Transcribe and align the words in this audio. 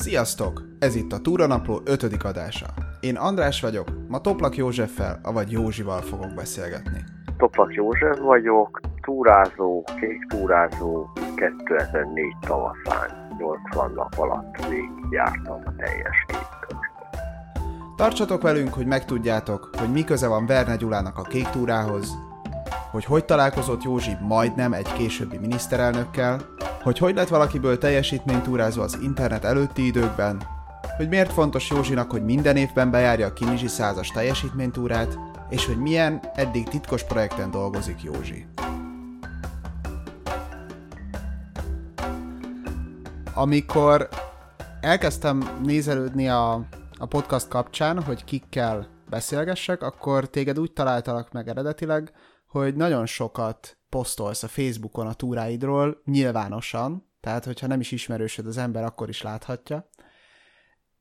Sziasztok! 0.00 0.62
Ez 0.78 0.94
itt 0.94 1.12
a 1.12 1.20
Túranapló 1.20 1.80
5. 1.84 2.02
adása. 2.02 2.66
Én 3.00 3.16
András 3.16 3.60
vagyok, 3.60 3.88
ma 4.08 4.20
Toplak 4.20 4.56
Józseffel, 4.56 5.20
avagy 5.22 5.50
Józsival 5.50 6.00
fogok 6.00 6.34
beszélgetni. 6.34 7.04
Toplak 7.36 7.74
József 7.74 8.18
vagyok, 8.18 8.80
túrázó, 9.02 9.84
kék 10.00 10.26
túrázó, 10.28 11.06
2004 11.36 12.36
tavaszán 12.46 13.36
80 13.38 13.92
nap 13.94 14.18
alatt 14.18 14.56
jártam 15.10 15.62
a 15.64 15.74
teljes 15.76 16.24
kékkört. 16.26 17.16
Tartsatok 17.96 18.42
velünk, 18.42 18.74
hogy 18.74 18.86
megtudjátok, 18.86 19.70
hogy 19.78 19.92
mi 19.92 20.04
köze 20.04 20.28
van 20.28 20.46
Verne 20.46 20.76
Gyulának 20.76 21.18
a 21.18 21.22
kék 21.22 21.48
túrához, 21.48 22.14
hogy 22.90 23.04
hogy 23.04 23.24
találkozott 23.24 23.82
Józsi 23.82 24.16
majdnem 24.20 24.72
egy 24.72 24.92
későbbi 24.92 25.38
miniszterelnökkel, 25.38 26.40
hogy 26.82 26.98
hogy 26.98 27.14
lett 27.14 27.28
valakiből 27.28 27.78
teljesítménytúrázó 27.78 28.82
az 28.82 28.98
internet 29.02 29.44
előtti 29.44 29.86
időkben, 29.86 30.42
hogy 30.96 31.08
miért 31.08 31.32
fontos 31.32 31.70
Józsinak, 31.70 32.10
hogy 32.10 32.24
minden 32.24 32.56
évben 32.56 32.90
bejárja 32.90 33.26
a 33.26 33.32
Kinizsi 33.32 33.66
százas 33.66 34.08
teljesítménytúrát, 34.08 35.18
és 35.48 35.66
hogy 35.66 35.76
milyen 35.76 36.20
eddig 36.34 36.68
titkos 36.68 37.04
projekten 37.04 37.50
dolgozik 37.50 38.02
Józsi. 38.02 38.46
Amikor 43.34 44.08
elkezdtem 44.80 45.60
nézelődni 45.64 46.28
a, 46.28 46.52
a 46.98 47.06
podcast 47.08 47.48
kapcsán, 47.48 48.02
hogy 48.02 48.24
kikkel 48.24 48.86
beszélgessek, 49.08 49.82
akkor 49.82 50.28
téged 50.28 50.58
úgy 50.58 50.72
találtalak 50.72 51.32
meg 51.32 51.48
eredetileg, 51.48 52.12
hogy 52.46 52.74
nagyon 52.74 53.06
sokat 53.06 53.79
posztolsz 53.90 54.42
a 54.42 54.48
Facebookon 54.48 55.06
a 55.06 55.14
túráidról 55.14 56.00
nyilvánosan, 56.04 57.08
tehát 57.20 57.44
hogyha 57.44 57.66
nem 57.66 57.80
is 57.80 57.92
ismerősöd 57.92 58.46
az 58.46 58.56
ember, 58.56 58.84
akkor 58.84 59.08
is 59.08 59.22
láthatja. 59.22 59.88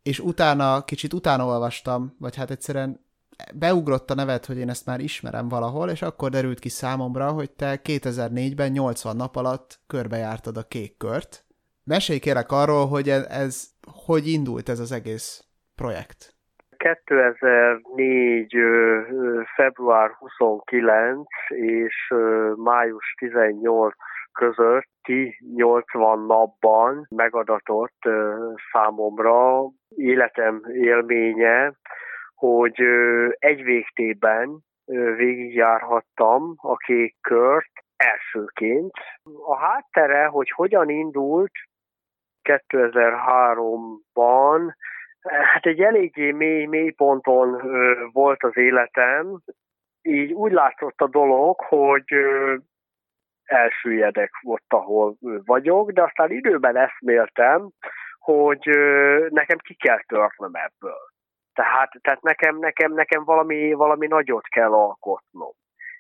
És 0.04 0.20
utána, 0.20 0.84
kicsit 0.84 1.14
utána 1.14 1.46
olvastam, 1.46 2.16
vagy 2.20 2.36
hát 2.36 2.52
egyszerűen 2.52 3.06
beugrott 3.54 4.12
a 4.12 4.14
nevet, 4.14 4.46
hogy 4.46 4.58
én 4.58 4.70
ezt 4.70 4.86
már 4.86 5.00
ismerem 5.00 5.48
valahol, 5.48 5.90
és 5.90 6.02
akkor 6.02 6.30
derült 6.30 6.60
ki 6.60 6.70
számomra, 6.70 7.32
hogy 7.32 7.52
te 7.52 7.82
2004-ben 7.84 8.72
80 8.72 9.16
nap 9.16 9.36
alatt 9.36 9.80
körbejártad 9.88 10.58
a 10.58 10.64
kék 10.64 10.98
kört. 10.98 11.46
Mesélj 11.84 12.20
kérek 12.20 12.52
arról, 12.52 12.88
hogy 12.88 13.10
ez 13.10 13.70
hogy 13.92 14.28
indult 14.28 14.70
ez 14.70 14.80
az 14.80 14.92
egész 14.92 15.44
projekt. 15.76 16.39
2004. 16.80 18.56
február 19.56 20.10
29 20.10 21.28
és 21.48 22.14
május 22.56 23.14
18 23.18 23.94
közötti 24.32 25.38
80 25.56 26.26
napban 26.26 27.08
megadatott 27.16 28.10
számomra 28.72 29.62
életem 29.96 30.62
élménye, 30.74 31.74
hogy 32.36 32.82
egy 33.40 33.64
végtében 33.64 34.60
végigjárhattam 35.16 36.54
a 36.58 36.76
kék 36.76 37.16
kört 37.22 37.72
elsőként. 37.98 38.92
A 39.46 39.58
háttere, 39.58 40.26
hogy 40.26 40.50
hogyan 40.50 40.90
indult 40.90 41.52
2003-ban, 42.44 44.74
Hát 45.22 45.66
egy 45.66 45.82
eléggé 45.82 46.32
mély, 46.32 46.66
mély 46.66 46.92
ponton 46.92 47.62
volt 48.12 48.44
az 48.44 48.58
életem, 48.58 49.42
így 50.02 50.34
úgy 50.34 50.52
látszott 50.52 51.02
a 51.02 51.08
dolog, 51.08 51.62
hogy 51.62 52.14
elsüllyedek 53.44 54.32
ott, 54.44 54.66
ahol 54.68 55.16
vagyok, 55.46 55.92
de 55.92 56.04
aztán 56.04 56.32
időben 56.32 56.78
eszméltem, 56.78 57.70
hogy 58.20 58.70
nekem 59.30 59.58
ki 59.58 59.76
kell 59.76 60.02
törnöm 60.08 60.54
ebből. 60.54 61.00
Tehát, 61.54 61.92
tehát 62.02 62.22
nekem, 62.22 62.58
nekem, 62.58 62.94
nekem 62.94 63.24
valami, 63.24 63.74
valami 63.74 64.08
nagyot 64.08 64.48
kell 64.48 64.74
alkotnom. 64.74 65.52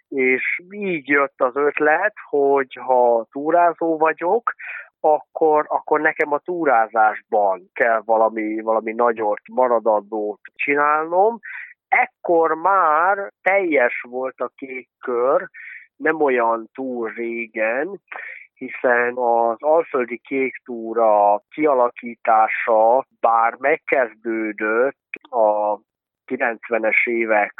És 0.07 0.61
így 0.69 1.07
jött 1.07 1.41
az 1.41 1.55
ötlet, 1.55 2.13
hogy 2.29 2.77
ha 2.81 3.27
túrázó 3.31 3.97
vagyok, 3.97 4.53
akkor, 4.99 5.65
akkor 5.67 6.01
nekem 6.01 6.33
a 6.33 6.39
túrázásban 6.39 7.69
kell 7.73 8.01
valami, 8.05 8.61
valami 8.61 8.91
nagyot, 8.91 9.41
maradandót 9.51 10.39
csinálnom. 10.55 11.39
Ekkor 11.87 12.53
már 12.53 13.31
teljes 13.41 14.05
volt 14.09 14.39
a 14.39 14.51
kék 14.55 14.89
kör, 14.99 15.49
nem 15.95 16.21
olyan 16.21 16.69
túl 16.73 17.11
régen, 17.15 18.01
hiszen 18.53 19.17
az 19.17 19.55
Alföldi 19.59 20.17
Kék 20.17 20.61
Túra 20.63 21.41
kialakítása 21.49 23.05
bár 23.19 23.55
megkezdődött 23.57 25.09
a 25.29 25.79
90-es 26.25 27.07
évek 27.09 27.53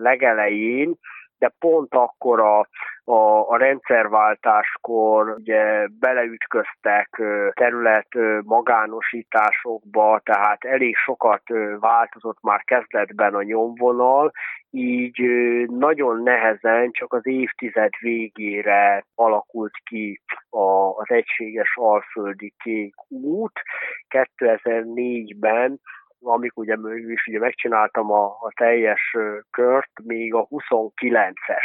legelején, 0.00 0.94
de 1.38 1.52
pont 1.58 1.94
akkor 1.94 2.40
a, 2.40 2.68
a, 3.10 3.48
a 3.48 3.56
rendszerváltáskor 3.56 5.28
ugye 5.28 5.86
beleütköztek 5.98 7.08
terület 7.52 8.08
magánosításokba, 8.42 10.20
tehát 10.24 10.64
elég 10.64 10.96
sokat 10.96 11.42
változott 11.78 12.42
már 12.42 12.64
kezdetben 12.64 13.34
a 13.34 13.42
nyomvonal, 13.42 14.32
így 14.70 15.20
nagyon 15.66 16.22
nehezen 16.22 16.90
csak 16.90 17.12
az 17.12 17.26
évtized 17.26 17.90
végére 18.00 19.04
alakult 19.14 19.74
ki 19.84 20.20
a, 20.50 20.90
az 20.96 21.10
egységes 21.10 21.72
alföldi 21.74 22.54
kék 22.62 22.94
út. 23.08 23.60
2004-ben 24.08 25.80
amikor 26.22 26.64
ugye 26.64 26.76
is 27.12 27.26
ugye 27.26 27.38
megcsináltam 27.38 28.12
a, 28.12 28.24
a 28.24 28.52
teljes 28.54 29.16
kört, 29.50 29.90
még 30.04 30.34
a 30.34 30.46
29-es 30.46 31.64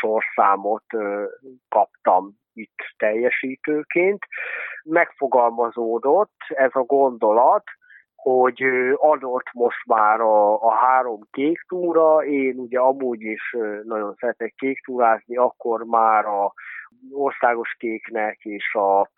sorszámot 0.00 0.84
kaptam 1.68 2.30
itt 2.52 2.78
teljesítőként. 2.96 4.18
Megfogalmazódott 4.82 6.36
ez 6.48 6.70
a 6.72 6.82
gondolat, 6.82 7.64
hogy 8.14 8.62
adott 8.94 9.52
most 9.52 9.86
már 9.86 10.20
a, 10.20 10.62
a 10.62 10.74
három 10.74 11.20
kék 11.30 11.64
túra, 11.68 12.24
én 12.24 12.58
ugye 12.58 12.78
amúgy 12.78 13.20
is 13.20 13.56
nagyon 13.82 14.14
szeretek 14.18 14.54
kék 14.56 14.84
túrázni, 14.84 15.36
akkor 15.36 15.82
már 15.84 16.24
a 16.24 16.52
országos 17.12 17.74
kéknek 17.78 18.38
és 18.40 18.74
a 18.74 19.10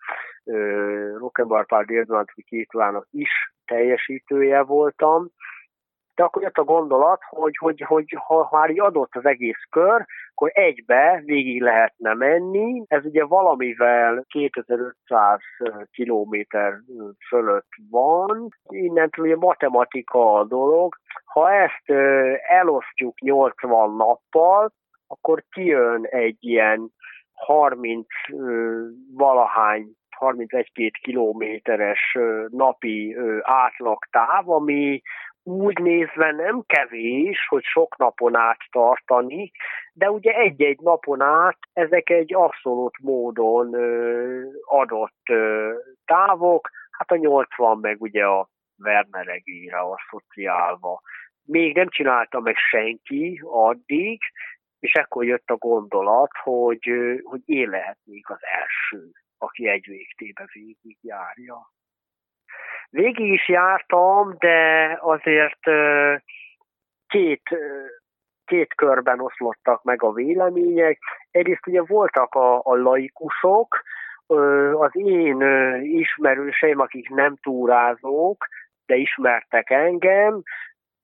Rock'n'Bar 1.19 1.63
Pár 1.67 1.85
Dél-Atlanti 1.85 2.43
kék 2.43 2.69
túrának 2.69 3.07
is 3.11 3.29
teljesítője 3.65 4.61
voltam, 4.61 5.27
de 6.15 6.23
akkor 6.23 6.41
jött 6.41 6.57
a 6.57 6.63
gondolat, 6.63 7.21
hogy, 7.29 7.57
hogy, 7.57 7.81
hogy 7.81 8.15
ha 8.17 8.47
már 8.51 8.69
így 8.69 8.79
adott 8.79 9.15
az 9.15 9.25
egész 9.25 9.63
kör, 9.69 10.05
akkor 10.33 10.51
egybe 10.53 11.21
végig 11.25 11.61
lehetne 11.61 12.13
menni. 12.13 12.83
Ez 12.87 13.05
ugye 13.05 13.25
valamivel 13.25 14.25
2500 14.27 15.39
kilométer 15.91 16.73
fölött 17.27 17.69
van. 17.89 18.47
Innentől 18.69 19.25
ugye 19.25 19.35
matematika 19.35 20.33
a 20.33 20.43
dolog. 20.43 20.95
Ha 21.25 21.53
ezt 21.53 21.89
elosztjuk 22.49 23.19
80 23.19 23.95
nappal, 23.95 24.71
akkor 25.07 25.43
kijön 25.49 26.05
egy 26.05 26.37
ilyen 26.39 26.91
30 27.33 28.07
valahány 29.13 29.91
31-2 30.19 30.91
kilométeres 31.01 32.17
napi 32.47 33.15
átlagtáv, 33.41 34.49
ami 34.49 35.01
úgy 35.43 35.77
nézve 35.77 36.31
nem 36.31 36.63
kevés, 36.65 37.47
hogy 37.47 37.63
sok 37.63 37.97
napon 37.97 38.35
át 38.35 38.59
tartani, 38.71 39.51
de 39.93 40.11
ugye 40.11 40.33
egy-egy 40.33 40.79
napon 40.79 41.21
át 41.21 41.57
ezek 41.73 42.09
egy 42.09 42.33
abszolút 42.33 42.97
módon 43.01 43.75
adott 44.63 45.25
távok, 46.05 46.69
hát 46.91 47.11
a 47.11 47.15
80 47.15 47.77
meg 47.77 48.01
ugye 48.01 48.25
a 48.25 48.49
Werneregére 48.83 49.79
asszociálva. 49.79 51.01
Még 51.43 51.75
nem 51.75 51.89
csinálta 51.89 52.39
meg 52.39 52.55
senki 52.55 53.41
addig, 53.43 54.21
és 54.79 54.93
ekkor 54.93 55.25
jött 55.25 55.49
a 55.49 55.55
gondolat, 55.55 56.31
hogy, 56.43 56.91
hogy 57.23 57.41
én 57.45 57.69
lehetnék 57.69 58.29
az 58.29 58.39
első 58.41 59.11
aki 59.41 59.67
egy 59.67 59.85
végtébe 59.87 60.49
végig 60.53 60.97
járja. 61.01 61.71
Végig 62.91 63.31
is 63.31 63.47
jártam, 63.47 64.35
de 64.37 64.97
azért 65.01 65.59
két, 67.07 67.41
két 68.45 68.73
körben 68.75 69.19
oszlottak 69.19 69.83
meg 69.83 70.03
a 70.03 70.11
vélemények. 70.11 70.99
Egyrészt 71.31 71.67
ugye 71.67 71.81
voltak 71.81 72.35
a, 72.35 72.61
a 72.63 72.75
laikusok, 72.75 73.81
az 74.73 74.91
én 74.93 75.41
ismerőseim, 75.81 76.79
akik 76.79 77.09
nem 77.09 77.35
túrázók, 77.35 78.47
de 78.85 78.95
ismertek 78.95 79.69
engem, 79.69 80.43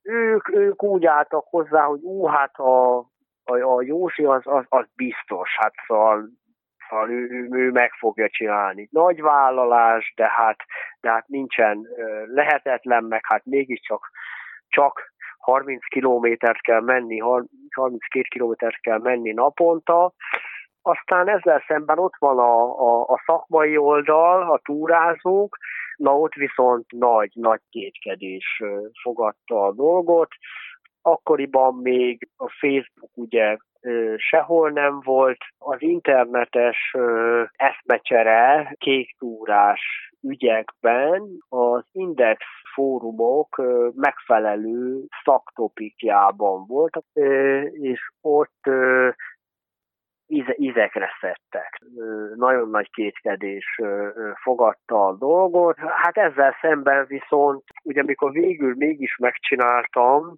ők, 0.08 0.50
ők 0.50 0.84
úgy 0.84 1.06
álltak 1.06 1.46
hozzá, 1.50 1.84
hogy 1.84 2.00
ú, 2.02 2.26
hát 2.26 2.56
a, 2.56 2.98
a, 3.44 3.56
a 3.76 3.82
Józsi 3.82 4.24
az, 4.24 4.42
az, 4.44 4.66
az 4.70 4.86
biztos, 4.96 5.58
hát 5.58 5.74
szóval 5.88 6.30
Szóval 6.90 7.10
ő, 7.10 7.28
ő, 7.30 7.48
ő 7.52 7.72
meg 7.72 7.92
fogja 7.92 8.30
csinálni. 8.30 8.88
Nagy 8.92 9.22
vállalás, 9.22 10.14
de 10.16 10.30
hát, 10.30 10.58
de 11.02 11.10
hát 11.10 11.28
nincsen 11.28 11.88
lehetetlen, 12.26 13.04
meg 13.04 13.22
hát 13.26 13.46
mégiscsak 13.46 14.10
csak 14.68 15.16
30 15.38 15.86
kilométert 15.86 16.62
kell 16.62 16.82
menni, 16.82 17.18
32 17.18 18.22
kilométert 18.30 18.80
kell 18.80 19.00
menni 19.00 19.32
naponta, 19.32 20.14
aztán 20.82 21.28
ezzel 21.30 21.64
szemben 21.68 22.00
ott 22.00 22.16
van 22.20 22.40
a, 22.40 22.80
a, 22.80 23.02
a 23.02 23.24
szakmai 23.26 23.78
oldal, 23.78 24.52
a 24.52 24.60
túrázók, 24.64 25.58
na 25.96 26.18
ott 26.18 26.34
viszont 26.34 26.86
nagy, 26.92 27.32
nagy 27.34 27.62
kétkedés 27.70 28.62
fogadta 29.02 29.66
a 29.66 29.72
dolgot. 29.72 30.30
Akkoriban 31.02 31.76
még 31.76 32.30
a 32.38 32.50
Facebook 32.60 33.12
ugye 33.14 33.58
sehol 34.18 34.70
nem 34.70 35.00
volt. 35.04 35.38
Az 35.58 35.82
internetes 35.82 36.96
eszmecsere 37.52 38.76
kéktúrás 38.78 39.82
ügyekben 40.22 41.22
az 41.50 41.84
Index 41.92 42.46
fórumok 42.74 43.62
megfelelő 43.96 45.04
szaktopikjában 45.24 46.66
voltak, 46.68 47.04
és 47.72 48.12
ott 48.22 48.70
ízekre 50.56 51.10
szedtek. 51.20 51.82
Nagyon 52.36 52.70
nagy 52.70 52.90
kétkedés 52.90 53.82
fogadta 54.44 55.06
a 55.06 55.16
dolgot. 55.16 55.78
Hát 55.78 56.18
ezzel 56.18 56.56
szemben 56.62 57.06
viszont, 57.08 57.64
ugye 57.84 58.02
amikor 58.02 58.32
végül 58.32 58.74
mégis 58.78 59.18
megcsináltam, 59.18 60.36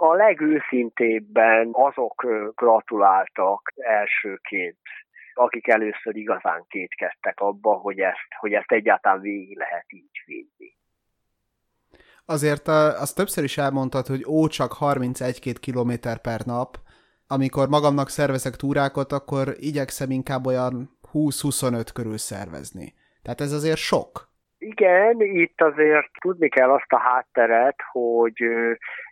a 0.00 0.14
legőszintébben 0.14 1.68
azok 1.72 2.26
gratuláltak 2.54 3.72
elsőként, 3.76 4.78
akik 5.34 5.68
először 5.68 6.16
igazán 6.16 6.64
kétkedtek 6.68 7.40
abba, 7.40 7.72
hogy 7.72 7.98
ezt, 7.98 8.28
hogy 8.38 8.52
ezt 8.52 8.72
egyáltalán 8.72 9.20
végig 9.20 9.56
lehet 9.56 9.92
így 9.92 10.22
vinni. 10.26 10.76
Azért 12.24 12.68
azt 12.68 13.16
többször 13.16 13.44
is 13.44 13.58
elmondtad, 13.58 14.06
hogy 14.06 14.24
ó, 14.26 14.46
csak 14.46 14.72
31-2 14.80 15.54
km 15.66 16.10
per 16.22 16.40
nap, 16.44 16.76
amikor 17.28 17.68
magamnak 17.68 18.08
szervezek 18.08 18.54
túrákat, 18.54 19.12
akkor 19.12 19.48
igyekszem 19.56 20.10
inkább 20.10 20.46
olyan 20.46 20.98
20-25 21.12 21.88
körül 21.94 22.18
szervezni. 22.18 22.94
Tehát 23.22 23.40
ez 23.40 23.52
azért 23.52 23.76
sok. 23.76 24.28
Igen, 24.58 25.20
itt 25.20 25.60
azért 25.60 26.10
tudni 26.20 26.48
kell 26.48 26.70
azt 26.70 26.92
a 26.92 26.98
hátteret, 26.98 27.76
hogy 27.92 28.42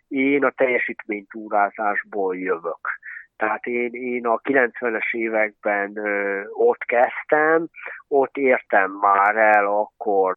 én 0.09 0.43
a 0.43 0.49
teljesítménytúrázásból 0.49 2.37
jövök. 2.37 2.89
Tehát 3.37 3.65
én, 3.65 3.93
én 3.93 4.25
a 4.25 4.39
90-es 4.39 5.15
években 5.15 5.97
ö, 5.97 6.41
ott 6.53 6.83
kezdtem, 6.83 7.67
ott 8.07 8.37
értem 8.37 8.91
már 8.91 9.35
el 9.35 9.65
akkor 9.65 10.35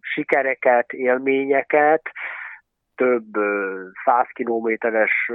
sikereket, 0.00 0.92
élményeket, 0.92 2.02
több 2.94 3.26
száz 4.04 4.26
kilométeres 4.32 5.30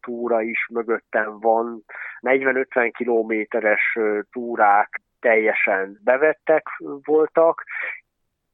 túra 0.00 0.42
is 0.42 0.66
mögöttem 0.72 1.38
van, 1.40 1.84
40-50 2.20 2.90
kilométeres 2.96 3.98
túrák 4.30 5.00
teljesen 5.20 6.00
bevettek 6.04 6.66
voltak, 7.04 7.64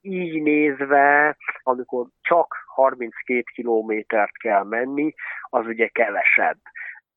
így 0.01 0.43
nézve, 0.43 1.37
amikor 1.63 2.07
csak 2.21 2.55
32 2.67 3.43
kilométert 3.55 4.37
kell 4.37 4.65
menni, 4.65 5.15
az 5.43 5.67
ugye 5.67 5.87
kevesebb. 5.87 6.59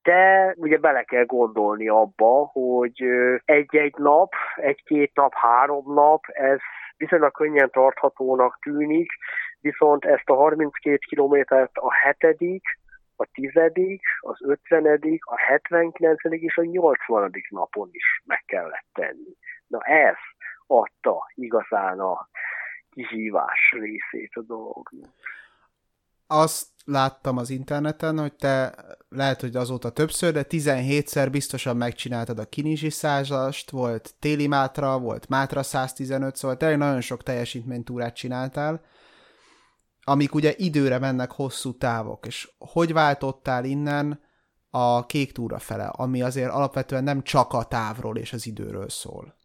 De 0.02 0.54
ugye 0.58 0.78
bele 0.78 1.04
kell 1.04 1.26
gondolni 1.26 1.88
abba, 1.88 2.50
hogy 2.52 3.04
egy-egy 3.46 3.96
nap, 3.98 4.34
egy-két 4.56 5.12
nap, 5.14 5.34
három 5.34 5.94
nap, 5.94 6.26
ez 6.28 6.60
viszonylag 6.98 7.32
könnyen 7.32 7.70
tarthatónak 7.70 8.60
tűnik, 8.62 9.12
viszont 9.60 10.06
ezt 10.06 10.30
a 10.30 10.36
32 10.36 10.98
kilométert 10.98 11.72
a 11.74 11.94
hetedik, 11.94 12.64
a 13.16 13.28
tizedik, 13.34 14.02
az 14.20 14.38
ötvenedik, 14.42 15.26
a 15.26 15.38
79. 15.38 16.24
és 16.24 16.58
a 16.58 16.64
80. 16.64 17.32
napon 17.50 17.90
is 17.92 18.22
meg 18.26 18.44
kellett 18.46 18.86
tenni. 18.94 19.36
Na 19.68 19.80
ez 19.80 20.16
adta 20.68 21.32
igazán 21.36 22.00
a 22.00 22.28
kihívás 22.94 23.72
részét 23.72 24.32
a 24.34 24.42
dolognak. 24.42 25.12
Azt 26.28 26.68
láttam 26.86 27.38
az 27.38 27.50
interneten, 27.50 28.20
hogy 28.20 28.34
te 28.34 28.76
lehet, 29.10 29.42
hogy 29.42 29.56
azóta 29.56 29.90
többször, 29.90 30.34
de 30.34 30.46
17-szer 30.50 31.28
biztosan 31.32 31.78
megcsináltad 31.78 32.40
a 32.40 32.46
kinizsi 32.46 32.90
százast, 32.90 33.72
volt 33.72 34.14
téli 34.20 34.48
mátra, 34.48 35.00
volt 35.00 35.28
mátra 35.28 35.64
115, 35.64 36.36
szóval 36.36 36.58
tényleg 36.58 36.78
nagyon 36.78 37.02
sok 37.02 37.24
teljesítménytúrát 37.24 38.16
csináltál, 38.16 38.82
amik 40.04 40.36
ugye 40.36 40.54
időre 40.58 41.00
mennek 41.00 41.32
hosszú 41.32 41.78
távok, 41.78 42.26
és 42.26 42.52
hogy 42.58 42.94
váltottál 42.94 43.66
innen 43.66 44.22
a 44.70 45.06
kék 45.06 45.32
túra 45.32 45.60
fele, 45.60 45.86
ami 45.86 46.22
azért 46.22 46.52
alapvetően 46.52 47.04
nem 47.04 47.22
csak 47.22 47.54
a 47.54 47.64
távról 47.64 48.18
és 48.18 48.34
az 48.34 48.48
időről 48.48 48.90
szól? 48.90 49.36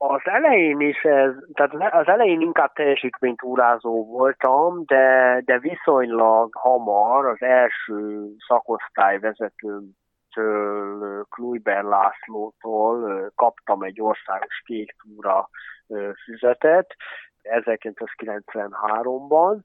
Az 0.00 0.20
elején 0.24 0.80
is 0.80 1.02
ez, 1.02 1.32
tehát 1.52 1.94
az 1.94 2.06
elején 2.06 2.40
inkább 2.40 2.72
teljesítménytúrázó 2.72 4.04
voltam, 4.04 4.84
de, 4.84 5.40
de 5.44 5.58
viszonylag 5.58 6.54
hamar 6.54 7.26
az 7.26 7.42
első 7.42 8.26
szakosztály 8.48 9.18
vezetőmtől, 9.18 11.24
Kluiber 11.30 11.82
Lászlótól 11.82 13.30
kaptam 13.34 13.82
egy 13.82 14.00
országos 14.00 14.62
kék 14.64 14.94
túra 15.02 15.48
füzetet 16.24 16.96
1993-ban, 17.42 19.58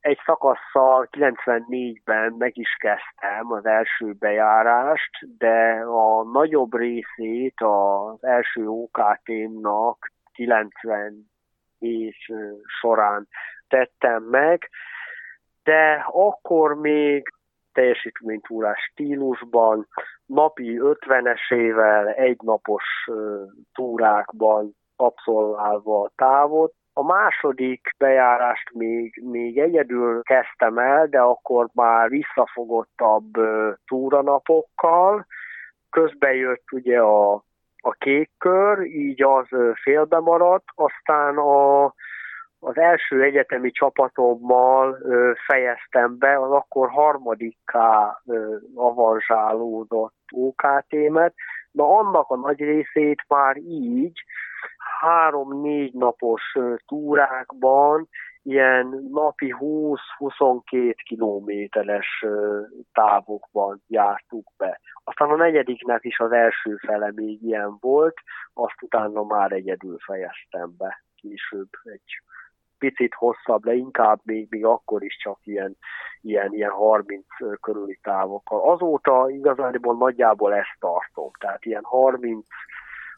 egy 0.00 0.18
szakasszal 0.24 1.08
94-ben 1.10 2.34
meg 2.38 2.56
is 2.56 2.76
kezdtem 2.78 3.52
az 3.52 3.66
első 3.66 4.12
bejárást, 4.18 5.38
de 5.38 5.82
a 5.86 6.22
nagyobb 6.22 6.74
részét 6.74 7.54
az 7.56 8.24
első 8.24 8.66
OKT-nak 8.66 10.12
90 10.32 11.30
és 11.78 12.32
során 12.80 13.28
tettem 13.68 14.22
meg, 14.22 14.70
de 15.62 16.04
akkor 16.06 16.74
még 16.74 17.32
teljesítménytúrás 17.72 18.80
stílusban, 18.92 19.86
napi 20.26 20.78
50-esével, 20.80 22.18
egynapos 22.18 22.84
túrákban 23.72 24.76
abszolválva 24.96 26.02
a 26.02 26.10
távot, 26.16 26.74
a 26.92 27.02
második 27.02 27.94
bejárást 27.98 28.70
még, 28.72 29.22
még 29.24 29.58
egyedül 29.58 30.22
kezdtem 30.22 30.78
el, 30.78 31.06
de 31.06 31.20
akkor 31.20 31.68
már 31.72 32.08
visszafogottabb 32.08 33.30
túranapokkal. 33.86 35.26
Közben 35.90 36.34
jött 36.34 36.64
ugye 36.72 37.00
a, 37.00 37.32
a 37.76 37.90
kék 37.98 38.30
kör, 38.38 38.80
így 38.80 39.22
az 39.22 39.46
félbe 39.82 40.18
maradt, 40.18 40.64
aztán 40.74 41.36
a, 41.36 41.84
az 42.60 42.76
első 42.76 43.22
egyetemi 43.22 43.70
csapatommal 43.70 44.98
ö, 45.02 45.32
fejeztem 45.46 46.18
be, 46.18 46.40
az 46.40 46.50
akkor 46.50 46.88
harmadikká 46.88 48.20
ö, 48.26 48.56
avanzsálódott 48.74 50.14
OKT-met, 50.30 51.34
na 51.70 51.98
annak 51.98 52.30
a 52.30 52.36
nagy 52.36 52.58
részét 52.58 53.24
már 53.28 53.56
így 53.56 54.22
három-négy 55.00 55.92
napos 55.92 56.42
túrákban 56.86 58.08
ilyen 58.42 59.08
napi 59.10 59.54
20-22 59.58 60.94
kilométeres 61.04 62.24
távokban 62.92 63.82
jártuk 63.86 64.46
be. 64.56 64.80
Aztán 65.04 65.30
a 65.30 65.36
negyediknek 65.36 66.04
is 66.04 66.18
az 66.18 66.32
első 66.32 66.76
fele 66.76 67.12
még 67.14 67.42
ilyen 67.42 67.76
volt, 67.80 68.14
azt 68.54 68.82
utána 68.82 69.22
már 69.22 69.52
egyedül 69.52 69.98
fejeztem 69.98 70.74
be 70.78 71.04
később 71.16 71.68
egy 71.82 72.22
picit 72.78 73.14
hosszabb, 73.14 73.64
de 73.64 73.74
inkább 73.74 74.20
még, 74.22 74.46
még 74.50 74.64
akkor 74.64 75.02
is 75.02 75.16
csak 75.16 75.38
ilyen, 75.44 75.76
ilyen, 76.20 76.52
ilyen 76.52 76.70
30 76.70 77.24
körüli 77.60 77.98
távokkal. 78.02 78.72
Azóta 78.72 79.30
igazából 79.30 79.96
nagyjából 79.96 80.54
ezt 80.54 80.76
tartom, 80.78 81.30
tehát 81.38 81.64
ilyen 81.64 81.84
30 81.84 82.46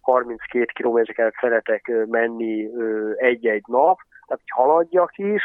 32 0.02 0.64
kilométereket 0.64 1.35
szeretek 1.40 1.92
menni 2.06 2.68
egy-egy 3.16 3.64
nap, 3.66 3.99
tehát 4.26 4.42
hogy 4.44 4.50
haladjak 4.54 5.18
is, 5.18 5.42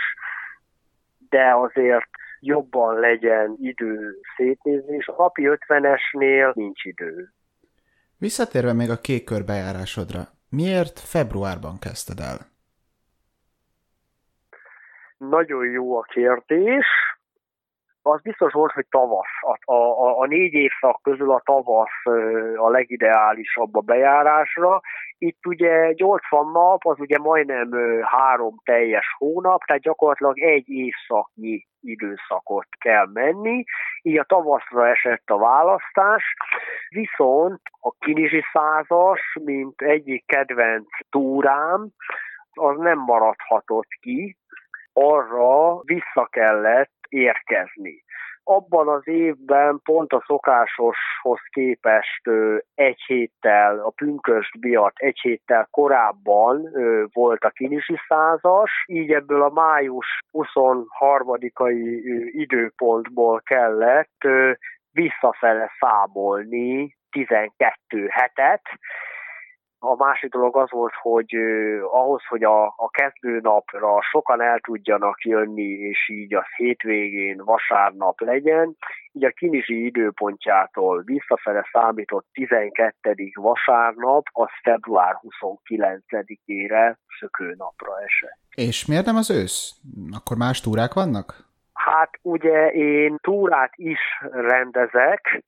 de 1.30 1.54
azért 1.56 2.10
jobban 2.40 3.00
legyen 3.00 3.56
idő 3.60 4.20
szétnézni, 4.36 4.96
és 4.96 5.08
a 5.08 5.16
napi 5.18 5.44
50-esnél 5.46 6.54
nincs 6.54 6.84
idő. 6.84 7.32
Visszatérve 8.18 8.74
még 8.74 8.90
a 8.90 9.02
kék 9.02 9.24
kör 9.24 9.46
bejárásodra, 9.46 10.22
miért 10.50 11.00
februárban 11.00 11.80
kezdted 11.80 12.20
el? 12.20 12.38
Nagyon 15.18 15.66
jó 15.66 15.98
a 15.98 16.02
kérdés. 16.02 16.86
Az 18.08 18.22
biztos 18.22 18.54
volt, 18.54 18.72
hogy 18.72 18.86
tavasz. 18.90 19.36
A, 19.42 19.72
a, 19.74 20.20
a 20.20 20.26
négy 20.26 20.54
évszak 20.54 21.02
közül 21.02 21.32
a 21.32 21.42
tavasz 21.46 22.06
a 22.56 22.70
legideálisabb 22.70 23.76
a 23.76 23.82
bejárásra. 23.82 24.82
Itt 25.18 25.46
ugye 25.46 25.92
80 25.96 26.52
nap, 26.52 26.86
az 26.86 27.00
ugye 27.00 27.18
majdnem 27.18 27.70
három 28.04 28.56
teljes 28.64 29.06
hónap, 29.18 29.64
tehát 29.64 29.82
gyakorlatilag 29.82 30.40
egy 30.40 30.70
évszaknyi 30.70 31.66
időszakot 31.82 32.68
kell 32.80 33.08
menni, 33.14 33.64
így 34.02 34.18
a 34.18 34.24
tavaszra 34.24 34.88
esett 34.88 35.24
a 35.26 35.38
választás, 35.38 36.34
viszont 36.90 37.62
a 37.82 37.92
kinizsi 38.00 38.44
százas, 38.54 39.22
mint 39.44 39.82
egyik 39.82 40.26
kedvenc 40.26 40.88
túrám, 41.10 41.88
az 42.54 42.78
nem 42.78 43.00
maradhatott 43.00 43.90
ki, 44.02 44.38
arra 44.94 45.82
vissza 45.82 46.28
kellett 46.30 46.97
érkezni. 47.10 48.04
Abban 48.50 48.88
az 48.88 49.08
évben 49.08 49.80
pont 49.84 50.14
a 50.14 50.24
szokásoshoz 50.26 51.40
képest 51.50 52.30
egy 52.76 53.02
héttel, 53.08 53.80
a 53.80 53.90
pünköst 53.90 54.60
biat 54.60 54.94
egy 54.96 55.20
héttel 55.20 55.68
korábban 55.72 56.70
volt 57.14 57.44
a 57.44 57.50
kinisi 57.50 58.00
százas, 58.08 58.72
így 58.86 59.12
ebből 59.12 59.42
a 59.42 59.50
május 59.50 60.06
23-ai 60.34 62.02
időpontból 62.32 63.42
kellett 63.46 64.28
visszafele 64.92 65.72
számolni 65.80 66.96
12 67.10 68.08
hetet, 68.10 68.62
a 69.92 69.96
másik 69.98 70.32
dolog 70.32 70.58
az 70.58 70.72
volt, 70.72 70.94
hogy 71.02 71.36
ahhoz, 71.92 72.22
hogy 72.28 72.44
a, 72.44 72.66
a 72.66 72.90
kezdőnapra 72.92 74.02
sokan 74.02 74.42
el 74.42 74.60
tudjanak 74.60 75.24
jönni, 75.24 75.70
és 75.72 76.10
így 76.10 76.36
az 76.36 76.46
hétvégén 76.56 77.42
vasárnap 77.46 78.22
legyen, 78.22 78.78
így 79.12 79.26
a 79.26 79.32
kinizsi 79.32 79.86
időpontjától 79.86 81.02
visszafele 81.06 81.70
számított 81.72 82.26
12. 82.32 83.32
vasárnap, 83.34 84.26
az 84.32 84.50
február 84.64 85.20
29-ére 85.22 86.96
szökőnapra 87.20 88.02
esett. 88.06 88.40
És 88.56 88.86
miért 88.86 89.06
nem 89.06 89.16
az 89.16 89.32
ősz? 89.32 89.76
Akkor 90.12 90.38
más 90.38 90.62
túrák 90.62 90.94
vannak? 90.94 91.46
Hát 91.74 92.10
ugye 92.22 92.72
én 92.72 93.18
túrát 93.22 93.72
is 93.76 94.00
rendezek, 94.32 95.44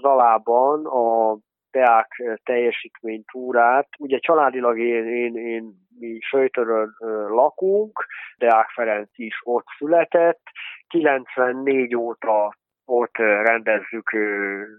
Zalában 0.00 0.86
a 0.86 1.36
Deák 1.72 2.22
teljesítmény 2.44 3.24
túrát. 3.32 3.88
Ugye 3.98 4.18
családilag 4.18 4.78
én, 4.78 5.06
én, 5.06 5.36
én 5.36 5.72
mi 5.98 6.18
Söjtörön 6.20 6.94
lakunk, 7.28 8.06
Deák 8.38 8.68
Ferenc 8.68 9.10
is 9.14 9.40
ott 9.42 9.66
született. 9.78 10.42
94 10.88 11.96
óta 11.96 12.56
ott 12.84 13.16
rendezzük 13.16 14.10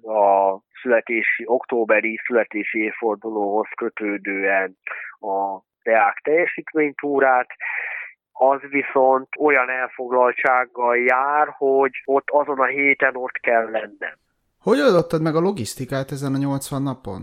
a 0.02 0.58
születési, 0.82 1.44
októberi 1.46 2.20
születési 2.26 2.84
évfordulóhoz 2.84 3.68
kötődően 3.76 4.78
a 5.20 5.62
Deák 5.84 6.20
teljesítménytúrát 6.24 7.48
az 8.32 8.60
viszont 8.70 9.28
olyan 9.40 9.70
elfoglaltsággal 9.70 10.98
jár, 10.98 11.48
hogy 11.58 11.92
ott 12.06 12.30
azon 12.30 12.60
a 12.60 12.66
héten 12.66 13.16
ott 13.16 13.38
kell 13.42 13.70
lennem. 13.70 14.16
Hogy 14.64 14.80
oldottad 14.80 15.22
meg 15.22 15.36
a 15.36 15.40
logisztikát 15.40 16.12
ezen 16.12 16.34
a 16.34 16.38
80 16.38 16.82
napon? 16.82 17.22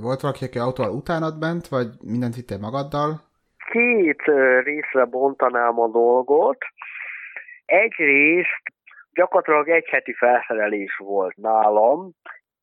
Volt 0.00 0.20
valaki, 0.20 0.44
aki 0.44 0.58
autóval 0.58 0.92
utánad 0.92 1.38
bent, 1.38 1.68
vagy 1.68 1.88
mindent 2.12 2.34
vittél 2.34 2.58
magaddal? 2.58 3.10
Két 3.70 4.22
részre 4.62 5.04
bontanám 5.04 5.80
a 5.80 5.88
dolgot. 5.88 6.58
Egyrészt 7.64 8.62
gyakorlatilag 9.12 9.68
egy 9.68 9.88
heti 9.88 10.12
felszerelés 10.12 10.96
volt 10.96 11.36
nálam, 11.36 12.10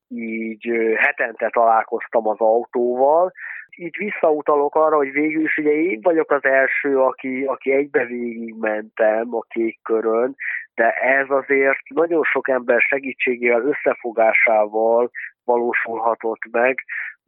így 0.08 0.68
hetente 0.98 1.50
találkoztam 1.50 2.28
az 2.28 2.40
autóval. 2.40 3.32
Itt 3.76 3.96
visszautalok 3.96 4.76
arra, 4.76 4.96
hogy 4.96 5.12
végül 5.12 5.44
is 5.44 5.58
ugye 5.58 5.72
én 5.72 6.00
vagyok 6.02 6.32
az 6.32 6.44
első, 6.44 7.00
aki, 7.00 7.44
aki 7.44 7.72
egybe 7.72 8.06
végigmentem 8.06 9.36
a 9.36 9.42
kék 9.42 9.80
körön, 9.84 10.36
de 10.76 10.92
ez 10.92 11.30
azért 11.30 11.90
nagyon 11.90 12.24
sok 12.24 12.50
ember 12.50 12.82
segítségével, 12.82 13.62
összefogásával 13.62 15.12
valósulhatott 15.44 16.42
meg. 16.52 16.86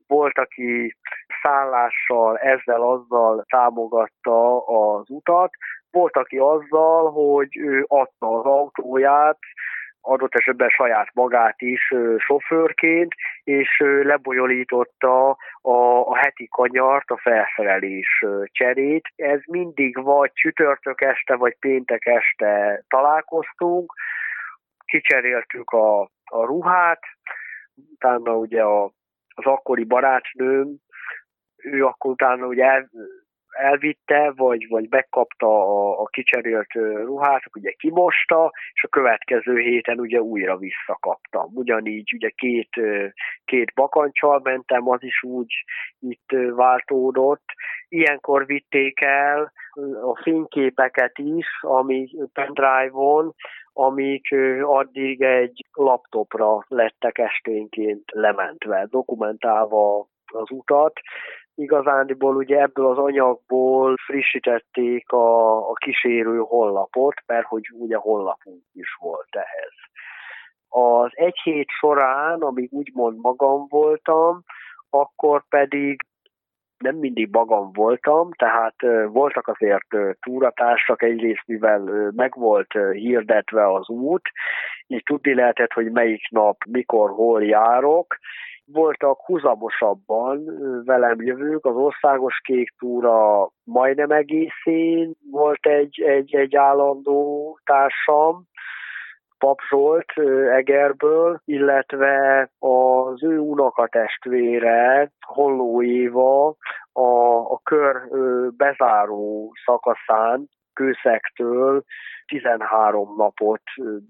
Volt, 0.07 0.37
aki 0.37 0.95
szállással, 1.41 2.37
ezzel, 2.37 2.81
azzal 2.81 3.45
támogatta 3.49 4.65
az 4.65 5.09
utat, 5.09 5.51
volt, 5.91 6.17
aki 6.17 6.37
azzal, 6.37 7.11
hogy 7.11 7.57
ő 7.57 7.85
adta 7.87 8.27
az 8.27 8.45
autóját, 8.45 9.39
adott 10.07 10.35
esetben 10.35 10.69
saját 10.69 11.09
magát 11.13 11.61
is 11.61 11.93
sofőrként, 12.17 13.13
és 13.43 13.83
lebonyolította 14.01 15.29
a, 15.61 15.77
a 16.05 16.17
heti 16.17 16.47
kanyart, 16.51 17.09
a 17.09 17.17
felszerelés 17.17 18.25
cserét. 18.51 19.07
Ez 19.15 19.39
mindig 19.45 20.03
vagy 20.03 20.31
csütörtök 20.33 21.01
este, 21.01 21.35
vagy 21.35 21.55
péntek 21.59 22.05
este 22.05 22.83
találkoztunk, 22.87 23.93
kicseréltük 24.85 25.69
a, 25.69 26.01
a 26.25 26.45
ruhát, 26.45 27.01
utána 27.93 28.35
ugye 28.35 28.61
a, 28.61 28.83
az 29.35 29.45
akkori 29.45 29.83
barátnőm, 29.83 30.75
ő 31.57 31.85
akkor 31.85 32.11
utána 32.11 32.45
ugye 32.45 32.85
elvitte, 33.49 34.31
vagy, 34.35 34.67
vagy 34.69 34.87
megkapta 34.89 35.47
a, 35.47 36.01
a 36.01 36.05
kicserélt 36.05 36.73
ruhát, 37.03 37.41
ugye 37.53 37.71
kimosta, 37.71 38.51
és 38.73 38.83
a 38.83 38.87
következő 38.87 39.57
héten 39.59 39.99
ugye 39.99 40.21
újra 40.21 40.57
visszakaptam. 40.57 41.51
Ugyanígy 41.53 42.13
ugye 42.13 42.29
két, 42.29 42.69
két 43.45 43.73
bakancsal 43.75 44.39
mentem, 44.43 44.89
az 44.89 45.03
is 45.03 45.23
úgy 45.23 45.53
itt 45.99 46.31
váltódott. 46.55 47.45
Ilyenkor 47.89 48.45
vitték 48.45 49.01
el 49.01 49.51
a 50.03 50.21
fényképeket 50.21 51.17
is, 51.17 51.47
ami 51.61 52.09
pendrive-on, 52.33 53.33
amik 53.73 54.35
addig 54.61 55.21
egy 55.21 55.65
laptopra 55.73 56.65
lettek 56.67 57.17
esténként 57.17 58.03
lementve, 58.11 58.87
dokumentálva 58.89 60.07
az 60.25 60.51
utat, 60.51 60.99
igazándiból 61.57 62.35
ugye 62.35 62.61
ebből 62.61 62.85
az 62.85 62.97
anyagból 62.97 63.95
frissítették 64.05 65.11
a, 65.11 65.57
a 65.69 65.73
kísérő 65.73 66.37
honlapot, 66.37 67.13
mert 67.25 67.45
hogy 67.45 67.69
ugye 67.71 67.95
honlapunk 67.95 68.63
is 68.73 68.95
volt 68.99 69.27
ehhez. 69.29 69.73
Az 70.69 71.11
egy 71.13 71.39
hét 71.43 71.69
során, 71.69 72.41
amíg 72.41 72.71
úgymond 72.71 73.19
magam 73.21 73.65
voltam, 73.69 74.43
akkor 74.89 75.43
pedig 75.49 76.01
nem 76.77 76.95
mindig 76.95 77.29
magam 77.31 77.71
voltam, 77.73 78.31
tehát 78.31 78.75
voltak 79.07 79.47
azért 79.47 79.87
túratársak, 80.19 81.01
egyrészt 81.01 81.43
mivel 81.45 82.11
meg 82.15 82.33
volt 82.35 82.71
hirdetve 82.91 83.73
az 83.73 83.89
út, 83.89 84.29
így 84.87 85.03
tudni 85.03 85.33
lehetett, 85.33 85.71
hogy 85.71 85.91
melyik 85.91 86.29
nap, 86.29 86.57
mikor, 86.69 87.09
hol 87.09 87.43
járok, 87.43 88.17
voltak 88.71 89.19
húzamosabban 89.25 90.45
velem 90.85 91.21
jövők, 91.21 91.65
az 91.65 91.75
országos 91.75 92.39
kék 92.43 92.73
túra 92.77 93.49
majdnem 93.63 94.11
egészén 94.11 95.13
volt 95.31 95.65
egy, 95.65 96.01
egy, 96.01 96.35
egy 96.35 96.55
állandó 96.55 97.59
társam, 97.63 98.43
Pap 99.37 99.59
Zsolt 99.69 100.11
Egerből, 100.51 101.41
illetve 101.45 102.49
az 102.59 103.23
ő 103.23 103.39
unokatestvére, 103.39 105.11
Holló 105.25 105.83
Éva 105.83 106.55
a, 106.91 107.09
a 107.51 107.59
kör 107.63 108.01
bezáró 108.57 109.51
szakaszán 109.65 110.49
Kőszektől 110.73 111.83
13 112.25 113.15
napot 113.17 113.61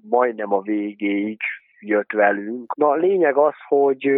majdnem 0.09 0.53
a 0.53 0.61
végéig 0.61 1.39
jött 1.79 2.11
velünk. 2.11 2.75
Na 2.75 2.87
a 2.87 2.95
lényeg 2.95 3.37
az, 3.37 3.53
hogy 3.67 4.09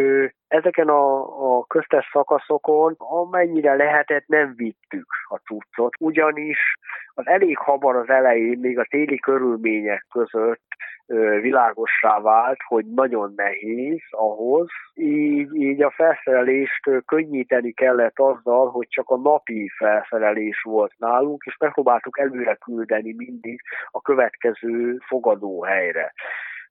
ezeken 0.48 0.88
a, 0.88 1.22
a 1.58 1.63
köztes 1.63 2.10
szakaszokon 2.12 2.96
amennyire 2.98 3.75
lehetett 3.75 4.28
nem 4.28 4.54
vittük 4.56 5.08
a 5.28 5.36
cuccot, 5.36 5.94
ugyanis 6.00 6.58
az 7.13 7.28
elég 7.28 7.58
hamar 7.58 7.96
az 7.96 8.10
elején, 8.10 8.60
még 8.60 8.80
a 8.80 8.88
téli 8.89 9.20
körülmények 9.20 10.06
között 10.12 10.68
világossá 11.42 12.20
vált, 12.20 12.60
hogy 12.68 12.86
nagyon 12.86 13.34
nehéz 13.36 14.01
ahhoz, 14.10 14.68
így, 14.94 15.56
így 15.56 15.82
a 15.82 15.92
felszerelést 15.96 16.89
könnyíteni 17.06 17.72
kellett 17.72 18.20
azzal, 18.20 18.70
hogy 18.70 18.88
csak 18.89 19.10
a 19.10 19.18
napi 19.18 19.72
felszerelés 19.78 20.62
volt 20.62 20.94
nálunk, 20.98 21.44
és 21.46 21.58
megpróbáltuk 21.58 22.20
előre 22.20 22.56
küldeni 22.56 23.13
mindig 23.18 23.62
a 23.92 24.01
következő 24.01 24.98
fogadóhelyre 25.08 26.13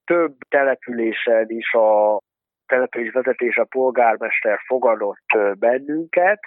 több 0.08 0.36
településen 0.48 1.50
is 1.50 1.72
a 1.72 2.20
település 2.66 3.12
vezetés, 3.12 3.56
a 3.56 3.64
polgármester 3.64 4.58
fogadott 4.66 5.58
bennünket, 5.58 6.40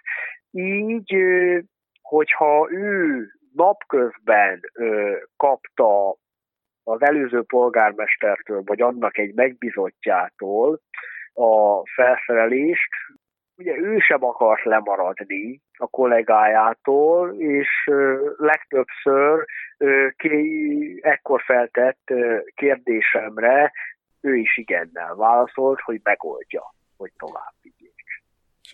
így, 0.52 1.16
hogyha 2.02 2.68
ő 2.72 3.26
napközben 3.54 4.60
kapta 5.38 6.16
az 6.84 7.02
előző 7.02 7.42
polgármestertől, 7.42 8.62
vagy 8.66 8.82
annak 8.82 9.18
egy 9.18 9.34
megbizottjától 9.34 10.80
a 11.34 11.88
felszerelést, 11.96 12.90
ugye 13.62 13.78
ő 13.78 14.00
sem 14.00 14.24
akart 14.24 14.64
lemaradni 14.64 15.62
a 15.78 15.88
kollégájától, 15.88 17.34
és 17.38 17.90
legtöbbször 18.38 19.46
ki, 20.18 21.00
ekkor 21.02 21.42
feltett 21.42 22.14
kérdésemre 22.56 23.72
ő 24.22 24.36
is 24.36 24.58
igennel 24.58 25.16
válaszolt, 25.16 25.80
hogy 25.80 26.00
megoldja, 26.04 26.74
hogy 26.98 27.12
tovább 27.18 27.54
vigyék. 27.62 28.06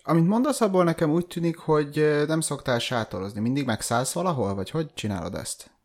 Amit 0.04 0.28
mondasz, 0.28 0.62
abból 0.62 0.84
nekem 0.84 1.10
úgy 1.10 1.28
tűnik, 1.28 1.58
hogy 1.58 2.24
nem 2.28 2.40
szoktál 2.40 2.80
sátorozni. 2.80 3.42
Mindig 3.42 3.66
megszállsz 3.66 4.14
valahol, 4.14 4.56
vagy 4.56 4.72
hogy 4.72 4.94
csinálod 4.94 5.34
ezt? 5.34 5.76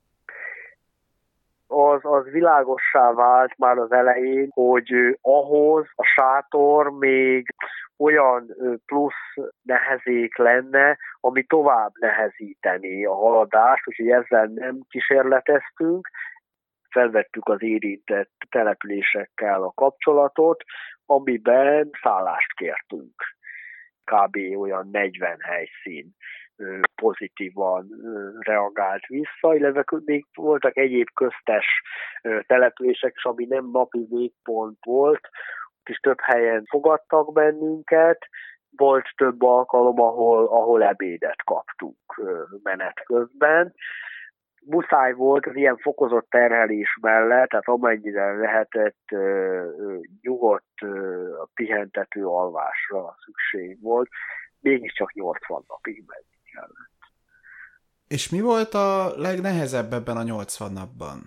az, 1.72 2.00
az 2.02 2.24
világossá 2.30 3.12
vált 3.12 3.58
már 3.58 3.78
az 3.78 3.92
elején, 3.92 4.48
hogy 4.50 5.18
ahhoz 5.20 5.86
a 5.94 6.04
sátor 6.04 6.90
még 6.90 7.54
olyan 8.02 8.56
plusz 8.86 9.50
nehezék 9.62 10.36
lenne, 10.36 10.98
ami 11.20 11.44
tovább 11.44 11.90
nehezíteni 11.98 13.04
a 13.04 13.14
haladást, 13.14 13.88
úgyhogy 13.88 14.10
ezzel 14.10 14.46
nem 14.46 14.80
kísérleteztünk, 14.88 16.08
felvettük 16.90 17.48
az 17.48 17.62
érintett 17.62 18.32
településekkel 18.50 19.62
a 19.62 19.72
kapcsolatot, 19.74 20.62
amiben 21.06 21.90
szállást 22.02 22.52
kértünk. 22.54 23.14
Kb. 24.04 24.36
olyan 24.58 24.88
40 24.92 25.40
helyszín 25.40 26.14
pozitívan 26.94 27.88
reagált 28.38 29.06
vissza, 29.06 29.54
illetve 29.54 29.84
még 30.04 30.26
voltak 30.34 30.76
egyéb 30.76 31.08
köztes 31.14 31.66
települések, 32.46 33.14
ami 33.22 33.44
nem 33.44 33.70
napi 33.72 34.06
végpont 34.10 34.78
volt, 34.84 35.28
és 35.88 35.98
több 35.98 36.20
helyen 36.20 36.64
fogadtak 36.64 37.32
bennünket, 37.32 38.18
volt 38.76 39.04
több 39.16 39.42
alkalom, 39.42 40.00
ahol, 40.00 40.46
ahol 40.46 40.82
ebédet 40.82 41.42
kaptunk 41.44 42.22
menet 42.62 43.02
közben. 43.04 43.74
Muszáj 44.64 45.12
volt 45.12 45.46
az 45.46 45.56
ilyen 45.56 45.76
fokozott 45.76 46.30
terhelés 46.30 46.98
mellett, 47.00 47.48
tehát 47.48 47.68
amennyire 47.68 48.32
lehetett 48.32 49.08
nyugodt, 50.20 50.78
pihentető 51.54 52.26
alvásra 52.26 53.16
szükség 53.24 53.80
volt, 53.80 54.08
mégiscsak 54.60 55.12
80 55.12 55.64
napig 55.68 56.04
menni 56.06 56.52
kellett. 56.52 56.90
És 58.08 58.30
mi 58.30 58.40
volt 58.40 58.74
a 58.74 59.12
legnehezebb 59.16 59.92
ebben 59.92 60.16
a 60.16 60.22
80 60.22 60.72
napban? 60.72 61.18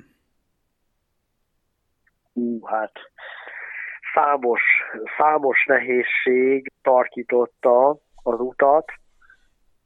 Hú, 2.33 2.65
hát 2.65 2.91
számos, 4.15 4.61
számos 5.17 5.65
nehézség 5.65 6.71
tarkította 6.81 7.89
az 8.23 8.39
utat, 8.39 8.91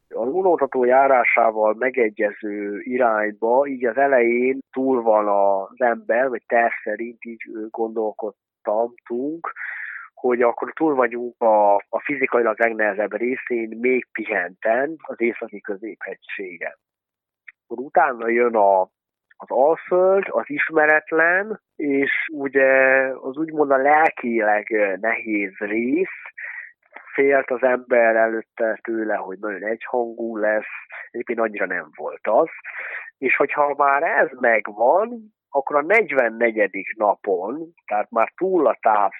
az 0.09 0.27
unótató 0.27 0.83
járásával 0.83 1.75
megegyező 1.77 2.79
irányba, 2.79 3.65
így 3.65 3.85
az 3.85 3.97
elején 3.97 4.59
túl 4.71 5.01
van 5.01 5.27
az 5.27 5.81
ember, 5.81 6.29
vagy 6.29 6.43
terv 6.47 6.73
szerint 6.83 7.25
így 7.25 7.41
gondolkodtamtunk, 7.69 9.51
hogy 10.13 10.41
akkor 10.41 10.73
túl 10.73 10.95
vagyunk 10.95 11.41
a, 11.41 11.75
a 11.75 11.99
fizikailag 12.03 12.59
legnehezebb 12.59 13.13
részén, 13.13 13.77
még 13.79 14.07
pihenten, 14.11 14.95
az 14.97 15.21
északi 15.21 15.61
középhegységen. 15.61 16.77
Akkor 17.67 17.85
utána 17.85 18.27
jön 18.27 18.55
a, 18.55 18.89
az 19.41 19.49
Alföld, 19.49 20.23
az 20.27 20.49
ismeretlen, 20.49 21.61
és 21.75 22.11
ugye 22.33 22.67
az 23.21 23.37
úgymond 23.37 23.71
a 23.71 23.77
lelkileg 23.77 24.97
nehéz 25.01 25.57
rész, 25.57 26.17
félt 27.13 27.51
az 27.51 27.63
ember 27.63 28.15
előtte 28.15 28.79
tőle, 28.83 29.15
hogy 29.15 29.37
nagyon 29.39 29.63
egyhangú 29.63 30.37
lesz, 30.37 30.73
egyébként 31.11 31.39
annyira 31.39 31.65
nem 31.65 31.89
volt 31.95 32.27
az. 32.27 32.47
És 33.17 33.35
hogyha 33.35 33.73
már 33.77 34.03
ez 34.03 34.29
megvan, 34.39 35.33
akkor 35.49 35.75
a 35.75 35.81
44. 35.81 36.93
napon, 36.97 37.73
tehát 37.85 38.11
már 38.11 38.31
túl 38.35 38.67
a 38.67 38.77
táv 38.81 39.11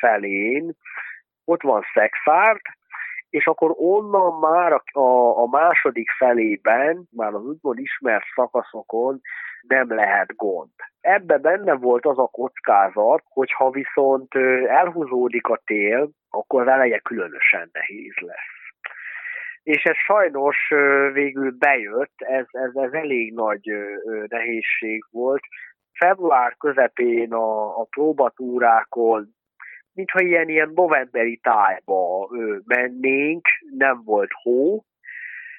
felén, 0.00 0.72
ott 1.44 1.62
van 1.62 1.82
Szexárd, 1.94 2.60
és 3.30 3.46
akkor 3.46 3.74
onnan 3.76 4.38
már 4.38 4.72
a, 4.72 4.98
a, 5.00 5.38
a 5.42 5.46
második 5.46 6.10
felében, 6.10 7.08
már 7.10 7.34
az 7.34 7.44
úgymond 7.44 7.78
ismert 7.78 8.24
szakaszokon 8.34 9.20
nem 9.68 9.94
lehet 9.94 10.36
gond. 10.36 10.70
Ebbe 11.00 11.38
benne 11.38 11.74
volt 11.74 12.06
az 12.06 12.18
a 12.18 12.26
kockázat, 12.26 13.22
hogy 13.28 13.52
ha 13.52 13.70
viszont 13.70 14.34
elhúzódik 14.66 15.46
a 15.46 15.60
tél, 15.64 16.10
akkor 16.30 16.60
az 16.60 16.68
eleje 16.68 16.98
különösen 16.98 17.70
nehéz 17.72 18.14
lesz. 18.16 18.54
És 19.62 19.82
ez 19.82 19.96
sajnos 19.96 20.56
végül 21.12 21.50
bejött, 21.58 22.14
ez, 22.16 22.44
ez, 22.50 22.74
ez 22.74 22.92
elég 22.92 23.34
nagy 23.34 23.70
nehézség 24.28 25.04
volt, 25.10 25.42
február 25.98 26.56
közepén 26.58 27.32
a, 27.32 27.80
a 27.80 27.86
próbatúrákon, 27.90 29.35
mintha 29.96 30.20
ilyen, 30.20 30.48
ilyen 30.48 30.72
novemberi 30.74 31.36
tájba 31.36 32.28
ö, 32.32 32.56
mennénk, 32.64 33.46
nem 33.76 34.02
volt 34.04 34.30
hó, 34.42 34.84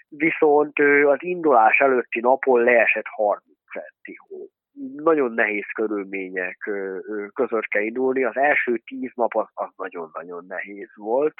viszont 0.10 0.80
ö, 0.80 1.10
az 1.10 1.18
indulás 1.20 1.80
előtti 1.80 2.20
napon 2.20 2.64
leesett 2.64 3.08
30 3.08 3.44
centi 3.72 4.18
hó. 4.28 4.50
Nagyon 5.04 5.32
nehéz 5.32 5.66
körülmények 5.74 6.58
ö, 6.68 6.98
ö, 7.08 7.26
között 7.34 7.68
kell 7.68 7.82
indulni. 7.82 8.24
Az 8.24 8.38
első 8.38 8.82
tíz 8.86 9.12
nap 9.16 9.36
az, 9.36 9.48
az 9.54 9.70
nagyon-nagyon 9.76 10.46
nehéz 10.48 10.90
volt. 10.96 11.36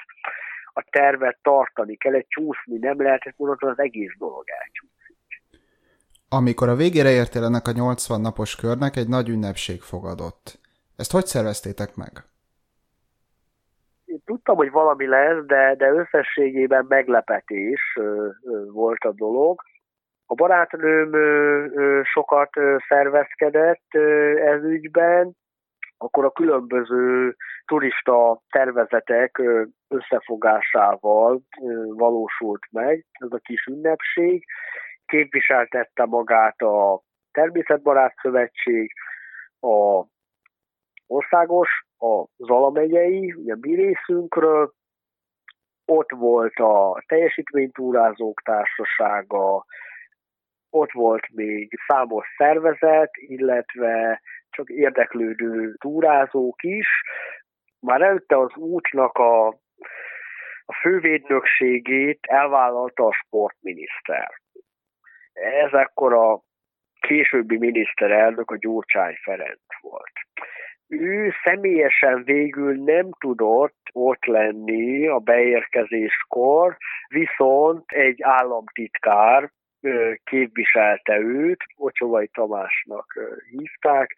A 0.72 0.84
tervet 0.90 1.38
tartani 1.42 1.96
kell, 1.96 2.14
egy 2.14 2.26
csúszni 2.28 2.78
nem 2.78 3.02
lehetett, 3.02 3.34
mondani, 3.36 3.72
az 3.72 3.78
egész 3.78 4.12
dolog 4.18 4.44
elcsúszott. 4.46 4.96
Amikor 6.28 6.68
a 6.68 6.74
végére 6.74 7.10
értél 7.10 7.44
ennek 7.44 7.66
a 7.66 7.72
80 7.72 8.20
napos 8.20 8.56
körnek, 8.56 8.96
egy 8.96 9.08
nagy 9.08 9.28
ünnepség 9.28 9.80
fogadott. 9.80 10.60
Ezt 10.96 11.12
hogy 11.12 11.26
szerveztétek 11.26 11.94
meg? 11.94 12.12
Tudtam, 14.24 14.56
hogy 14.56 14.70
valami 14.70 15.06
lesz, 15.06 15.44
de, 15.44 15.74
de 15.74 15.90
összességében 15.90 16.84
meglepetés 16.88 17.98
volt 18.72 19.04
a 19.04 19.12
dolog. 19.12 19.60
A 20.26 20.34
barátnőm 20.34 21.12
sokat 22.04 22.50
szervezkedett 22.88 23.94
ez 24.36 24.62
ügyben, 24.62 25.36
akkor 25.96 26.24
a 26.24 26.30
különböző 26.30 27.36
turista 27.64 28.42
tervezetek 28.50 29.42
összefogásával 29.88 31.40
valósult 31.86 32.66
meg 32.70 33.06
ez 33.12 33.32
a 33.32 33.38
kis 33.38 33.64
ünnepség, 33.66 34.44
képviseltette 35.06 36.04
magát 36.04 36.60
a 36.60 37.02
Természetbarát 37.32 38.14
Szövetség, 38.22 38.92
a 39.60 40.04
országos, 41.08 41.68
a 41.98 42.24
Zala 42.36 42.70
megyei, 42.70 43.32
ugye 43.32 43.54
mi 43.60 43.74
részünkről, 43.74 44.72
ott 45.84 46.10
volt 46.10 46.54
a 46.54 47.02
teljesítménytúrázók 47.06 48.42
társasága, 48.42 49.64
ott 50.70 50.92
volt 50.92 51.26
még 51.32 51.78
számos 51.86 52.26
szervezet, 52.36 53.10
illetve 53.12 54.20
csak 54.50 54.70
érdeklődő 54.70 55.74
túrázók 55.74 56.62
is. 56.62 56.86
Már 57.80 58.00
előtte 58.00 58.38
az 58.38 58.54
útnak 58.54 59.18
a, 59.18 59.46
a 60.66 60.74
fővédnökségét 60.80 62.18
elvállalta 62.22 63.06
a 63.06 63.12
sportminiszter 63.12 64.40
ez 65.40 65.72
akkor 65.72 66.12
a 66.12 66.42
későbbi 67.00 67.58
miniszterelnök 67.58 68.50
a 68.50 68.56
Gyurcsány 68.56 69.14
Ferenc 69.22 69.80
volt. 69.80 70.12
Ő 70.88 71.32
személyesen 71.44 72.24
végül 72.24 72.74
nem 72.74 73.10
tudott 73.18 73.76
ott 73.92 74.24
lenni 74.24 75.06
a 75.06 75.18
beérkezéskor, 75.18 76.76
viszont 77.08 77.84
egy 77.86 78.22
államtitkár 78.22 79.50
képviselte 80.24 81.18
őt, 81.18 81.64
Ocsovai 81.76 82.28
Tamásnak 82.28 83.18
hívták, 83.50 84.16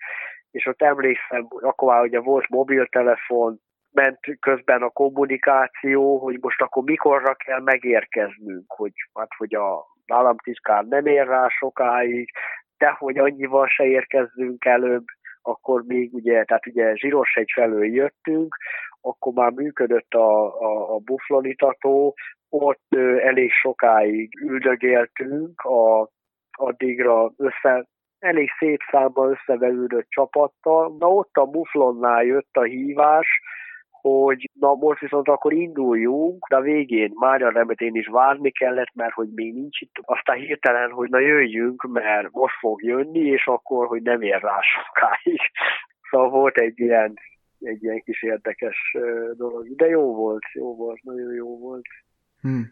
és 0.51 0.67
ott 0.67 0.83
emlékszem, 0.83 1.47
akkor 1.61 1.93
már 1.93 2.03
ugye 2.03 2.21
volt 2.21 2.49
mobiltelefon, 2.49 3.61
ment 3.93 4.19
közben 4.41 4.83
a 4.83 4.89
kommunikáció, 4.89 6.19
hogy 6.19 6.39
most 6.41 6.61
akkor 6.61 6.83
mikorra 6.83 7.35
kell 7.35 7.61
megérkeznünk, 7.61 8.65
hogy, 8.67 8.93
hát, 9.15 9.29
hogy 9.37 9.55
a 9.55 9.85
államtitkár 10.07 10.85
nem 10.85 11.07
ér 11.07 11.27
rá 11.27 11.49
sokáig, 11.49 12.31
de 12.79 12.91
hogy 12.99 13.19
annyival 13.19 13.67
se 13.67 13.85
érkezzünk 13.85 14.65
előbb, 14.65 15.05
akkor 15.42 15.83
még 15.87 16.14
ugye, 16.14 16.44
tehát 16.44 16.66
ugye 16.66 16.87
egy 17.35 17.50
felől 17.55 17.87
jöttünk, 17.87 18.57
akkor 19.00 19.33
már 19.33 19.50
működött 19.50 20.14
a, 20.14 20.61
a, 20.61 20.94
a 20.94 20.98
buflonitató, 20.98 22.14
ott 22.48 22.85
ö, 22.88 23.18
elég 23.18 23.50
sokáig 23.50 24.40
üldögéltünk, 24.40 25.61
a, 25.61 26.11
addigra 26.59 27.33
össze 27.37 27.87
elég 28.18 28.48
szép 28.59 28.81
számban 28.90 29.31
összeverődött 29.31 30.09
csapattal. 30.09 30.96
Na 30.98 31.09
ott 31.09 31.37
a 31.37 31.44
Muflonnál 31.44 32.24
jött 32.24 32.57
a 32.57 32.62
hívás, 32.62 33.40
hogy 34.01 34.51
na 34.53 34.75
most 34.75 35.01
viszont 35.01 35.29
akkor 35.29 35.53
induljunk, 35.53 36.49
de 36.49 36.57
a 36.57 36.61
végén 36.61 37.13
már 37.15 37.43
a 37.43 37.67
én 37.77 37.95
is 37.95 38.07
várni 38.07 38.51
kellett, 38.51 38.95
mert 38.95 39.13
hogy 39.13 39.29
még 39.35 39.55
nincs 39.55 39.81
itt. 39.81 39.95
Aztán 40.03 40.37
hirtelen, 40.37 40.91
hogy 40.91 41.11
na 41.11 41.19
jöjjünk, 41.19 41.83
mert 41.83 42.31
most 42.31 42.59
fog 42.59 42.83
jönni, 42.83 43.19
és 43.19 43.47
akkor, 43.47 43.87
hogy 43.87 44.03
nem 44.03 44.23
ér 44.23 44.41
rá 44.41 44.59
sokáig. 44.61 45.41
Szóval 46.11 46.31
volt 46.31 46.59
egy 46.59 46.79
ilyen, 46.79 47.15
egy 47.61 47.83
ilyen 47.83 48.03
kis 48.05 48.23
érdekes 48.23 48.97
dolog. 49.37 49.75
De 49.77 49.87
jó 49.87 50.15
volt, 50.15 50.43
jó 50.53 50.77
volt, 50.77 51.03
nagyon 51.03 51.35
jó 51.35 51.59
volt. 51.59 51.87
Hmm. 52.41 52.67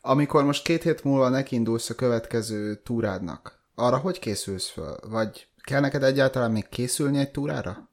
Amikor 0.00 0.44
most 0.44 0.64
két 0.64 0.82
hét 0.82 1.04
múlva 1.04 1.28
nekindulsz 1.28 1.90
a 1.90 1.94
következő 1.94 2.74
túrádnak, 2.74 3.60
arra 3.74 3.96
hogy 3.96 4.18
készülsz 4.18 4.72
föl? 4.72 4.96
Vagy 5.10 5.46
kell 5.62 5.80
neked 5.80 6.02
egyáltalán 6.02 6.50
még 6.50 6.68
készülni 6.68 7.18
egy 7.18 7.30
túrára? 7.30 7.89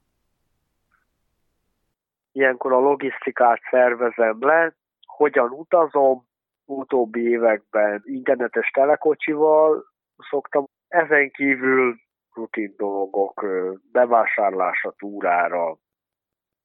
Ilyenkor 2.37 2.73
a 2.73 2.79
logisztikát 2.79 3.61
szervezem 3.69 4.37
le, 4.39 4.75
hogyan 5.05 5.49
utazom, 5.49 6.25
utóbbi 6.65 7.29
években 7.29 8.01
internetes 8.05 8.69
telekocsival 8.69 9.83
szoktam. 10.29 10.65
Ezen 10.87 11.31
kívül 11.31 11.95
rutin 12.33 12.73
dolgok, 12.77 13.45
bevásárlása 13.91 14.93
túrára, 14.97 15.77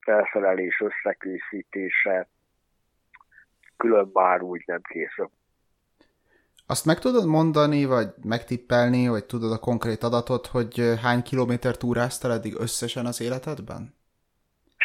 felszerelés 0.00 0.80
összekészítése, 0.80 2.28
külön 3.76 4.10
már 4.12 4.42
úgy 4.42 4.62
nem 4.66 4.80
készül. 4.82 5.30
Azt 6.66 6.86
meg 6.86 6.98
tudod 6.98 7.26
mondani, 7.26 7.84
vagy 7.84 8.08
megtippelni, 8.24 9.08
vagy 9.08 9.24
tudod 9.24 9.52
a 9.52 9.58
konkrét 9.58 10.02
adatot, 10.02 10.46
hogy 10.46 10.94
hány 11.02 11.22
kilométer 11.22 11.76
túráztál 11.76 12.32
eddig 12.32 12.54
összesen 12.58 13.06
az 13.06 13.20
életedben? 13.20 14.00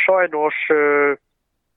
Sajnos 0.07 0.55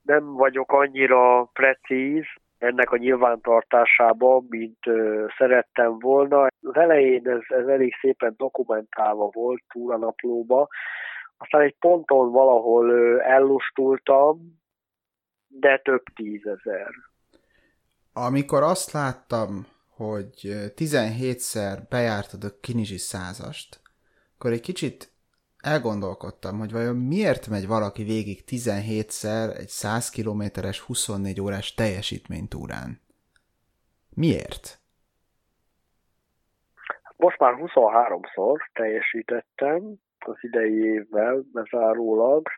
nem 0.03 0.33
vagyok 0.33 0.73
annyira 0.73 1.45
precíz 1.45 2.25
ennek 2.59 2.91
a 2.91 2.97
nyilvántartásában, 2.97 4.47
mint 4.49 4.79
szerettem 5.39 5.99
volna. 5.99 6.43
Az 6.43 6.75
elején 6.75 7.29
ez, 7.29 7.41
ez 7.49 7.67
elég 7.67 7.95
szépen 8.01 8.35
dokumentálva 8.37 9.29
volt 9.33 9.63
túranaplóba, 9.69 10.69
aztán 11.39 11.61
egy 11.61 11.77
ponton 11.79 12.31
valahol 12.31 13.21
ellustultam, 13.23 14.61
de 15.47 15.79
több 15.79 16.03
tízezer. 16.15 16.91
Amikor 18.13 18.63
azt 18.63 18.93
láttam, 18.93 19.67
hogy 19.97 20.33
17-szer 20.77 21.79
bejártad 21.89 22.45
a 22.45 22.59
kinizsi 22.61 22.99
százast, 22.99 23.81
akkor 24.35 24.53
egy 24.53 24.61
kicsit 24.61 25.13
elgondolkodtam, 25.63 26.59
hogy 26.59 26.73
vajon 26.73 26.97
miért 26.97 27.49
megy 27.49 27.67
valaki 27.67 28.03
végig 28.03 28.39
17-szer 28.47 29.59
egy 29.59 29.69
100 29.69 30.11
kilométeres 30.11 30.81
24 30.81 31.41
órás 31.41 31.75
teljesítménytúrán? 31.75 33.01
Miért? 34.15 34.79
Most 37.17 37.39
már 37.39 37.55
23-szor 37.57 38.57
teljesítettem 38.73 39.95
az 40.19 40.37
idei 40.41 40.85
évvel 40.85 41.45
bezárólag, 41.53 42.49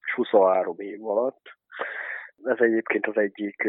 és 0.00 0.14
23 0.14 0.78
év 0.78 1.06
alatt. 1.06 1.56
Ez 2.44 2.56
egyébként 2.58 3.06
az 3.06 3.16
egyik 3.16 3.68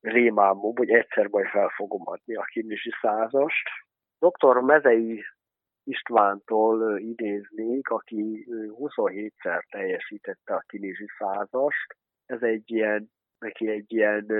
rémámom, 0.00 0.76
hogy 0.76 0.90
egyszer 0.90 1.26
majd 1.26 1.46
fel 1.46 1.68
fogom 1.68 2.02
adni 2.04 2.34
a 2.34 2.42
kinizsi 2.42 2.90
százast. 3.00 3.68
Dr. 4.18 4.56
Mezei 4.56 5.24
Istvántól 5.84 6.98
idéznék, 6.98 7.88
aki 7.88 8.46
27-szer 8.50 9.62
teljesítette 9.70 10.54
a 10.54 10.64
kinizsi 10.66 11.06
százast. 11.18 11.96
Ez 12.26 12.42
egy 12.42 12.70
ilyen, 12.70 13.10
neki 13.38 13.68
egy 13.68 13.92
ilyen 13.92 14.30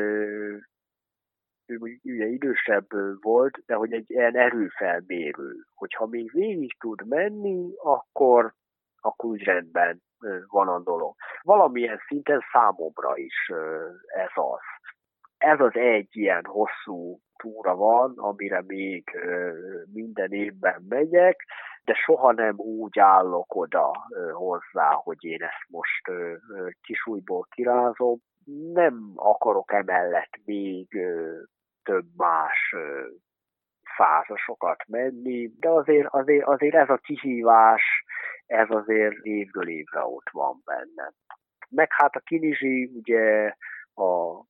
ő 1.66 1.78
ugye 2.02 2.26
idősebb 2.26 2.87
volt, 3.20 3.62
de 3.66 3.74
hogy 3.74 3.92
egy 3.92 4.11
ilyen 4.11 4.37
erőfelmérő, 4.37 5.55
hogyha 5.74 6.07
még 6.07 6.33
végig 6.33 6.78
tud 6.78 7.07
menni, 7.07 7.72
akkor, 7.76 8.52
akkor 9.00 9.31
úgy 9.31 9.42
rendben 9.42 10.02
van 10.46 10.68
a 10.68 10.78
dolog. 10.78 11.14
Valamilyen 11.42 12.00
szinten 12.07 12.40
számomra 12.52 13.16
is 13.16 13.48
ez 14.07 14.31
az. 14.35 14.61
Ez 15.42 15.61
az 15.61 15.74
egy 15.74 16.09
ilyen 16.11 16.44
hosszú 16.44 17.20
túra 17.37 17.74
van, 17.76 18.12
amire 18.16 18.62
még 18.66 19.05
minden 19.92 20.33
évben 20.33 20.85
megyek, 20.88 21.44
de 21.85 21.94
soha 21.94 22.33
nem 22.33 22.55
úgy 22.57 22.98
állok 22.98 23.55
oda 23.55 23.92
hozzá, 24.33 24.90
hogy 24.92 25.24
én 25.24 25.42
ezt 25.42 25.66
most 25.68 26.11
kisújból 26.81 27.46
kirázom. 27.50 28.18
Nem 28.72 29.12
akarok 29.14 29.72
emellett 29.72 30.40
még 30.44 30.88
több 31.83 32.07
más 32.16 32.74
százasokat 33.96 34.85
menni, 34.87 35.50
de 35.59 35.68
azért, 35.68 36.09
azért, 36.11 36.44
azért 36.44 36.74
ez 36.74 36.88
a 36.88 36.96
kihívás, 36.96 37.83
ez 38.46 38.70
azért 38.70 39.16
évről 39.22 39.68
évre 39.68 40.05
ott 40.05 40.31
van 40.31 40.62
benne. 40.64 41.12
Meg 41.68 41.92
hát 41.92 42.14
a 42.14 42.20
Kinizsi 42.20 42.90
ugye 42.94 43.55
a 43.94 44.40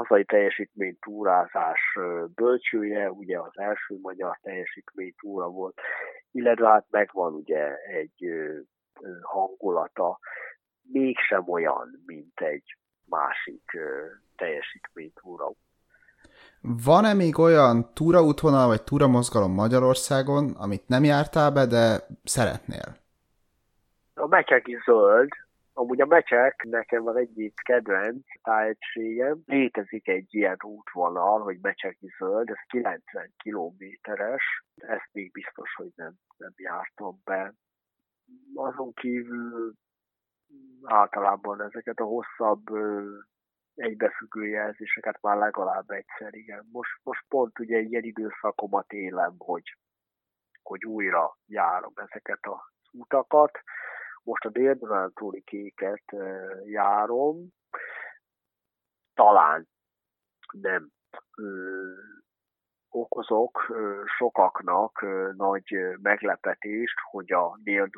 hazai 0.00 0.24
teljesítmény 0.24 0.96
túrázás 1.00 1.80
bölcsője, 2.34 3.10
ugye 3.10 3.38
az 3.38 3.52
első 3.54 3.98
magyar 4.02 4.38
teljesítmény 4.42 5.14
túra 5.20 5.48
volt, 5.48 5.80
illetve 6.30 6.68
hát 6.68 6.86
megvan 6.90 7.34
ugye 7.34 7.74
egy 7.76 8.24
hangulata, 9.22 10.18
mégsem 10.82 11.48
olyan, 11.48 12.02
mint 12.06 12.40
egy 12.40 12.76
másik 13.04 13.62
túra. 15.14 15.52
Van-e 16.60 17.14
még 17.14 17.38
olyan 17.38 17.94
túraútvonal 17.94 18.66
vagy 18.66 18.82
túramozgalom 18.82 19.52
Magyarországon, 19.52 20.50
amit 20.50 20.88
nem 20.88 21.04
jártál 21.04 21.52
be, 21.52 21.66
de 21.66 22.06
szeretnél? 22.24 22.96
A 24.14 24.26
Mecseki 24.26 24.76
Zöld, 24.84 25.28
Amúgy 25.80 26.00
a 26.00 26.06
mecsek 26.06 26.64
nekem 26.64 27.06
az 27.06 27.16
egyik 27.16 27.54
kedvenc 27.54 28.24
tájegységem. 28.42 29.42
Létezik 29.46 30.08
egy 30.08 30.34
ilyen 30.34 30.56
útvonal, 30.64 31.40
hogy 31.40 31.58
mecseki 31.60 32.12
zöld, 32.18 32.48
ez 32.50 32.56
90 32.66 33.32
kilométeres. 33.36 34.64
Ezt 34.76 35.08
még 35.12 35.30
biztos, 35.32 35.74
hogy 35.74 35.90
nem, 35.94 36.14
nem 36.36 36.52
jártam 36.56 37.20
be. 37.24 37.54
Azon 38.54 38.92
kívül 38.92 39.72
általában 40.82 41.62
ezeket 41.62 41.98
a 41.98 42.04
hosszabb 42.04 42.62
egybefüggő 43.74 44.46
jelzéseket 44.46 45.18
már 45.20 45.36
legalább 45.36 45.90
egyszer, 45.90 46.34
igen. 46.34 46.68
Most, 46.72 47.00
most 47.02 47.24
pont 47.28 47.58
ugye 47.58 47.76
egy 47.76 47.90
ilyen 47.90 48.04
időszakomat 48.04 48.92
élem, 48.92 49.34
hogy, 49.38 49.76
hogy 50.62 50.84
újra 50.84 51.38
járom 51.46 51.92
ezeket 51.94 52.40
az 52.40 52.88
utakat. 52.92 53.58
Most 54.22 54.44
a 54.44 54.48
dél 54.48 54.78
kéket 55.44 56.04
járom, 56.64 57.48
talán 59.14 59.68
nem 60.52 60.90
okozok 62.88 63.72
sokaknak 64.18 65.04
nagy 65.36 65.76
meglepetést, 66.02 66.98
hogy 67.10 67.32
a 67.32 67.58
dél 67.62 67.88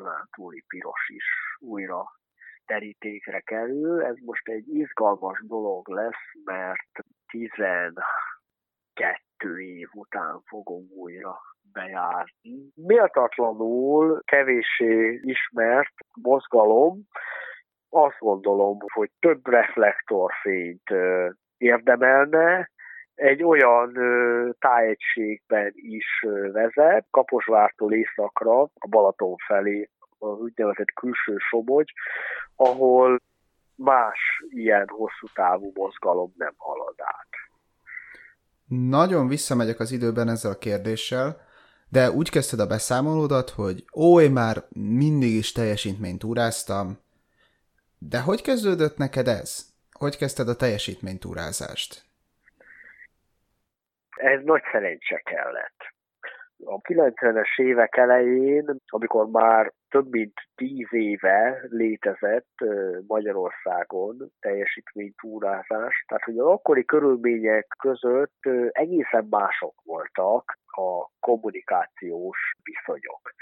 piros 0.67 1.09
is 1.09 1.25
újra 1.59 2.05
terítékre 2.65 3.39
kerül. 3.39 4.03
Ez 4.03 4.15
most 4.25 4.47
egy 4.47 4.67
izgalmas 4.67 5.43
dolog 5.45 5.87
lesz, 5.87 6.31
mert 6.43 7.05
12 7.27 8.01
év 9.59 9.89
után 9.93 10.41
fogom 10.41 10.87
újra 10.89 11.39
bejárni. 11.71 12.71
Méltatlanul 12.75 14.21
kevéssé 14.25 15.19
ismert 15.23 15.93
mozgalom, 16.21 17.07
azt 17.89 18.19
gondolom, 18.19 18.77
hogy 18.93 19.11
több 19.19 19.47
reflektorfényt 19.47 20.89
érdemelne, 21.57 22.71
egy 23.15 23.43
olyan 23.43 23.93
tájegységben 24.59 25.71
is 25.75 26.25
vezet, 26.51 27.05
Kaposvártól 27.11 27.93
északra, 27.93 28.61
a 28.61 28.87
Balaton 28.89 29.35
felé, 29.47 29.89
az 30.19 30.39
úgynevezett 30.39 30.91
külső 30.93 31.35
Somogy, 31.37 31.93
ahol 32.55 33.21
más 33.75 34.19
ilyen 34.49 34.87
hosszú 34.87 35.27
távú 35.33 35.71
mozgalom 35.73 36.33
nem 36.37 36.53
halad 36.57 36.95
át. 36.97 37.27
Nagyon 38.67 39.27
visszamegyek 39.27 39.79
az 39.79 39.91
időben 39.91 40.27
ezzel 40.27 40.51
a 40.51 40.57
kérdéssel, 40.57 41.51
de 41.95 42.11
úgy 42.11 42.29
kezdted 42.29 42.59
a 42.59 42.67
beszámolódat, 42.67 43.49
hogy 43.49 43.85
ó, 43.95 44.21
én 44.21 44.31
már 44.31 44.55
mindig 44.99 45.33
is 45.35 45.51
teljesítményt 45.51 46.19
túráztam, 46.19 46.85
de 47.97 48.19
hogy 48.21 48.41
kezdődött 48.41 48.97
neked 48.97 49.27
ez? 49.27 49.49
Hogy 49.99 50.17
kezdted 50.17 50.47
a 50.47 50.55
teljesítménytúrázást? 50.55 51.91
Ez 54.15 54.39
nagy 54.43 54.63
szerencse 54.71 55.21
kellett. 55.31 55.79
a 56.65 56.81
90-es 56.81 57.61
évek 57.61 57.97
elején, 57.97 58.65
amikor 58.87 59.29
már 59.29 59.73
több 59.89 60.09
mint 60.09 60.33
tíz 60.55 60.87
éve 60.93 61.65
létezett 61.69 62.53
Magyarországon 63.07 64.31
teljesítménytúrázás, 64.39 66.03
tehát 66.07 66.23
hogy 66.23 66.37
az 66.37 66.45
akkori 66.45 66.85
körülmények 66.85 67.67
között 67.79 68.39
egészen 68.71 69.27
mások 69.29 69.73
voltak 69.83 70.61
a 70.75 71.09
kommunikációs 71.19 72.37
viszonyok 72.63 73.33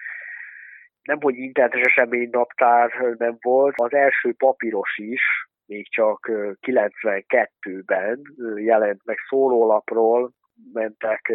nem 1.02 1.22
hogy 1.22 1.38
internetes 1.38 1.82
eseménynaptár 1.82 3.15
nem 3.17 3.38
volt, 3.41 3.74
az 3.78 3.94
első 3.94 4.34
papíros 4.34 4.98
is, 4.98 5.22
még 5.65 5.91
csak 5.91 6.30
92-ben 6.62 8.22
jelent 8.56 9.02
meg 9.06 9.17
szólólapról, 9.30 10.32
mentek 10.74 11.34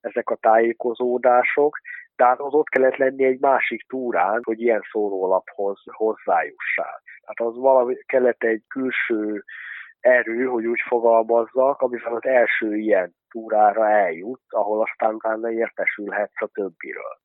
ezek 0.00 0.30
a 0.30 0.36
tájékozódások, 0.36 1.78
de 2.16 2.24
hát 2.24 2.40
az 2.40 2.54
ott 2.54 2.68
kellett 2.68 2.96
lenni 2.96 3.24
egy 3.24 3.40
másik 3.40 3.86
túrán, 3.88 4.40
hogy 4.42 4.60
ilyen 4.60 4.82
szórólaphoz 4.90 5.82
hozzájussál. 5.84 7.02
Tehát 7.20 7.52
az 7.52 7.56
valami 7.56 7.96
kellett 8.06 8.42
egy 8.42 8.62
külső 8.68 9.44
erő, 10.00 10.44
hogy 10.44 10.66
úgy 10.66 10.80
fogalmazzak, 10.88 11.80
amivel 11.80 12.14
az 12.14 12.24
első 12.24 12.76
ilyen 12.76 13.14
túrára 13.28 13.88
eljut, 13.88 14.42
ahol 14.48 14.82
aztán 14.82 15.14
utána 15.14 15.50
értesülhetsz 15.50 16.42
a 16.42 16.50
többiről. 16.52 17.18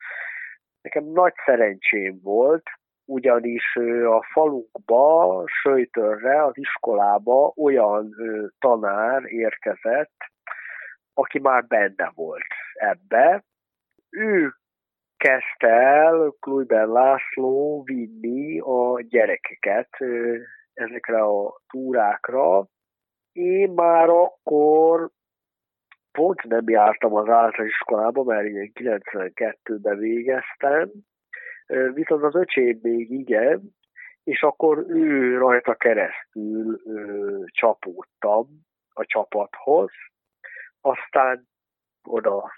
Nekem 0.81 1.03
nagy 1.03 1.33
szerencsém 1.45 2.19
volt, 2.23 2.63
ugyanis 3.05 3.75
a 4.05 4.23
falunkba, 4.31 5.43
Söjtörre, 5.45 6.43
az 6.43 6.57
iskolába 6.57 7.53
olyan 7.55 8.15
tanár 8.59 9.23
érkezett, 9.23 10.15
aki 11.13 11.39
már 11.39 11.65
benne 11.65 12.11
volt 12.15 12.53
ebbe. 12.73 13.43
Ő 14.09 14.53
kezdte 15.17 15.69
el 15.69 16.35
Kluiber 16.39 16.87
László 16.87 17.83
vinni 17.83 18.59
a 18.59 19.01
gyerekeket 19.01 19.89
ezekre 20.73 21.21
a 21.21 21.61
túrákra. 21.67 22.67
Én 23.31 23.69
már 23.69 24.09
akkor 24.09 25.09
pont 26.11 26.43
nem 26.43 26.69
jártam 26.69 27.15
az 27.15 27.29
általános 27.29 27.73
iskolába, 27.73 28.23
mert 28.23 28.47
ilyen 28.47 28.71
92-ben 28.73 29.97
végeztem, 29.97 30.89
viszont 31.93 32.23
az 32.23 32.35
öcsém 32.35 32.79
még 32.81 33.11
igen, 33.11 33.75
és 34.23 34.41
akkor 34.41 34.85
ő 34.89 35.37
rajta 35.37 35.75
keresztül 35.75 36.81
ö, 36.85 37.43
csapódtam 37.45 38.47
a 38.93 39.05
csapathoz, 39.05 39.91
aztán 40.81 41.47
oda 42.03 42.51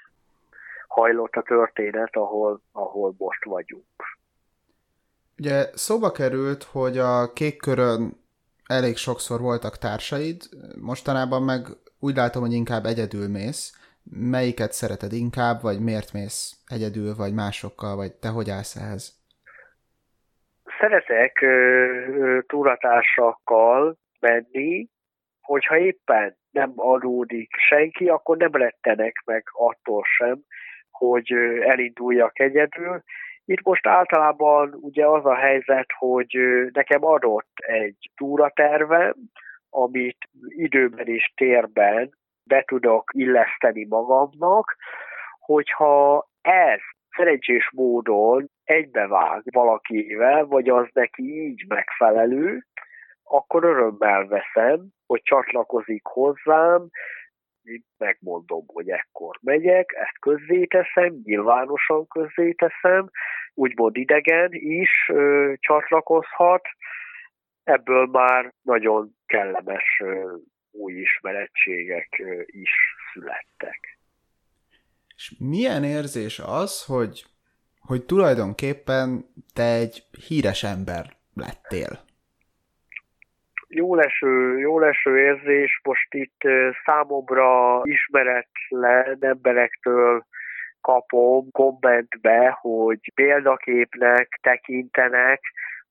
hajlott 0.88 1.34
a 1.36 1.42
történet, 1.42 2.16
ahol, 2.16 2.62
ahol 2.72 3.14
most 3.18 3.44
vagyunk. 3.44 3.86
Ugye 5.38 5.66
szóba 5.74 6.12
került, 6.12 6.64
hogy 6.64 6.98
a 6.98 7.34
kék 7.34 7.58
körön 7.58 8.22
elég 8.68 8.96
sokszor 8.96 9.40
voltak 9.42 9.78
társaid, 9.78 10.42
mostanában 10.82 11.44
meg 11.44 11.62
úgy 12.00 12.16
látom, 12.16 12.42
hogy 12.42 12.54
inkább 12.54 12.86
egyedül 12.86 13.28
mész. 13.28 13.78
Melyiket 14.12 14.72
szereted 14.72 15.12
inkább, 15.14 15.62
vagy 15.62 15.80
miért 15.80 16.14
mész 16.14 16.62
egyedül, 16.68 17.16
vagy 17.16 17.34
másokkal, 17.34 17.96
vagy 17.96 18.14
te 18.14 18.30
hogy 18.30 18.50
állsz 18.50 18.76
ehhez? 18.76 19.22
Szeretek 20.80 21.46
túratársakkal 22.48 23.98
menni, 24.20 24.90
hogyha 25.42 25.78
éppen 25.78 26.38
nem 26.52 26.74
adódik 26.76 27.56
senki, 27.70 28.08
akkor 28.08 28.38
nem 28.38 28.52
rettenek 28.52 29.22
meg 29.26 29.44
attól 29.52 30.04
sem, 30.18 30.40
hogy 30.92 31.32
elinduljak 31.66 32.40
egyedül. 32.40 33.04
Itt 33.46 33.64
most 33.64 33.88
általában 33.88 34.78
ugye 34.82 35.08
az 35.08 35.26
a 35.26 35.36
helyzet, 35.36 35.88
hogy 35.98 36.38
nekem 36.72 37.06
adott 37.06 37.52
egy 37.56 38.10
túratervem, 38.16 39.14
amit 39.70 40.18
időben 40.48 41.08
és 41.08 41.34
térben 41.36 42.10
be 42.44 42.64
tudok 42.68 43.12
illeszteni 43.14 43.86
magamnak, 43.90 44.76
hogyha 45.40 46.28
ez 46.42 46.80
szerencsés 47.16 47.70
módon 47.74 48.50
egybevág 48.64 49.42
valakivel, 49.52 50.46
vagy 50.46 50.70
az 50.70 50.88
neki 50.94 51.24
így 51.24 51.66
megfelelő, 51.68 52.66
akkor 53.24 53.64
örömmel 53.64 54.28
veszem, 54.28 54.88
hogy 55.06 55.22
csatlakozik 55.24 56.06
hozzám, 56.06 56.90
megmondom, 57.98 58.64
hogy 58.68 58.90
ekkor 58.90 59.40
megyek, 59.42 59.94
ezt 59.94 60.20
közzéteszem, 60.20 61.22
nyilvánosan 61.24 62.08
közzéteszem, 62.08 63.10
úgymond 63.54 63.98
idegen 63.98 64.50
is 64.52 64.90
ö, 65.08 65.54
csatlakozhat, 65.60 66.62
ebből 67.64 68.06
már 68.06 68.54
nagyon 68.62 69.16
kellemes 69.26 70.00
ö, 70.04 70.36
új 70.72 70.94
ismerettségek 70.94 72.20
ö, 72.20 72.42
is 72.46 72.72
születtek. 73.14 73.98
És 75.16 75.34
milyen 75.40 75.84
érzés 75.84 76.40
az, 76.40 76.86
hogy, 76.86 77.24
hogy 77.80 78.06
tulajdonképpen 78.06 79.26
te 79.54 79.74
egy 79.74 80.04
híres 80.28 80.64
ember 80.64 81.06
lettél? 81.34 82.12
Jó 83.74 83.96
leső, 83.96 84.60
jó 84.60 84.80
leső 84.80 85.20
érzés, 85.20 85.80
most 85.84 86.14
itt 86.14 86.42
számomra 86.86 87.82
ismeretlen 87.84 89.18
emberektől 89.20 90.26
kapom 90.82 91.52
kommentbe, 91.52 92.58
hogy 92.62 93.12
példaképnek 93.16 94.40
tekintenek, 94.42 95.42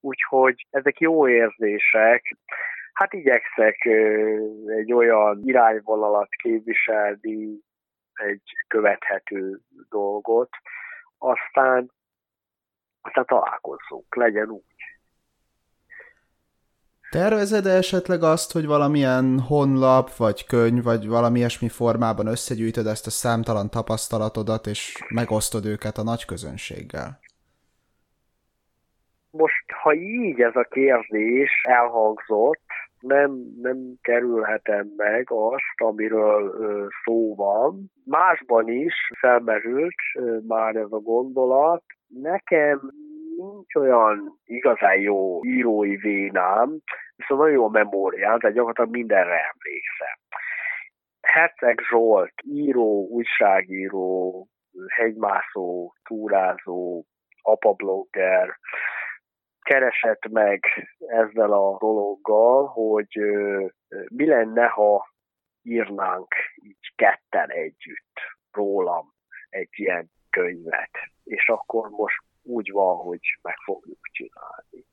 úgyhogy 0.01 0.67
ezek 0.71 1.01
jó 1.01 1.29
érzések. 1.29 2.37
Hát 2.93 3.13
igyekszek 3.13 3.85
egy 4.67 4.93
olyan 4.93 5.41
irányvonalat 5.45 6.29
képviselni, 6.29 7.59
egy 8.15 8.43
követhető 8.69 9.59
dolgot, 9.89 10.51
aztán, 11.19 11.91
aztán 13.01 13.25
találkozzunk, 13.25 14.17
legyen 14.17 14.49
úgy. 14.49 14.92
Tervezed 17.21 17.67
esetleg 17.67 18.23
azt, 18.23 18.53
hogy 18.53 18.67
valamilyen 18.67 19.39
honlap, 19.49 20.17
vagy 20.17 20.47
könyv, 20.47 20.83
vagy 20.83 21.09
valami 21.09 21.39
ilyesmi 21.39 21.69
formában 21.69 22.27
összegyűjtöd 22.27 22.87
ezt 22.87 23.07
a 23.07 23.11
számtalan 23.11 23.71
tapasztalatodat, 23.71 24.67
és 24.67 25.03
megosztod 25.15 25.65
őket 25.67 25.97
a 25.97 26.03
nagy 26.03 26.25
közönséggel? 26.25 27.19
Most, 29.31 29.65
ha 29.83 29.95
így 29.95 30.41
ez 30.41 30.57
a 30.57 30.67
kérdés 30.71 31.51
elhangzott, 31.69 32.67
nem, 33.01 33.31
nem 33.63 33.77
kerülhetem 34.03 34.87
meg 34.97 35.27
azt, 35.31 35.77
amiről 35.77 36.43
ö, 36.61 36.87
szó 37.05 37.35
van. 37.35 37.91
Másban 38.05 38.69
is 38.69 38.95
felmerült 39.19 39.95
ö, 40.15 40.39
már 40.47 40.77
ez 40.77 40.91
a 40.91 40.99
gondolat. 40.99 41.83
Nekem 42.07 42.81
nincs 43.51 43.75
olyan 43.75 44.41
igazán 44.45 45.01
jó 45.01 45.45
írói 45.45 45.97
vénám, 45.97 46.79
viszont 47.17 47.41
nagyon 47.41 47.55
jó 47.55 47.65
a 47.65 47.69
memóriám, 47.69 48.39
tehát 48.39 48.57
gyakorlatilag 48.57 48.91
mindenre 48.91 49.53
emlékszem. 49.55 50.17
Herceg 51.21 51.81
Zsolt, 51.89 52.35
író, 52.45 53.07
újságíró, 53.11 54.47
hegymászó, 54.89 55.95
túrázó, 56.03 57.05
apablogger, 57.43 58.59
keresett 59.63 60.29
meg 60.29 60.65
ezzel 61.07 61.53
a 61.53 61.79
dologgal, 61.79 62.67
hogy 62.67 63.19
mi 64.09 64.27
lenne, 64.27 64.67
ha 64.67 65.11
írnánk 65.63 66.35
így 66.55 66.93
ketten 66.95 67.51
együtt 67.51 68.21
rólam 68.53 69.13
egy 69.49 69.71
ilyen 69.71 70.11
könyvet. 70.31 70.91
És 71.25 71.49
akkor 71.49 71.89
most 71.89 72.23
úgy 72.43 72.71
van, 72.73 72.97
hogy 72.97 73.21
meg 73.43 73.57
fogjuk 73.65 73.99
csinálni. 74.03 74.87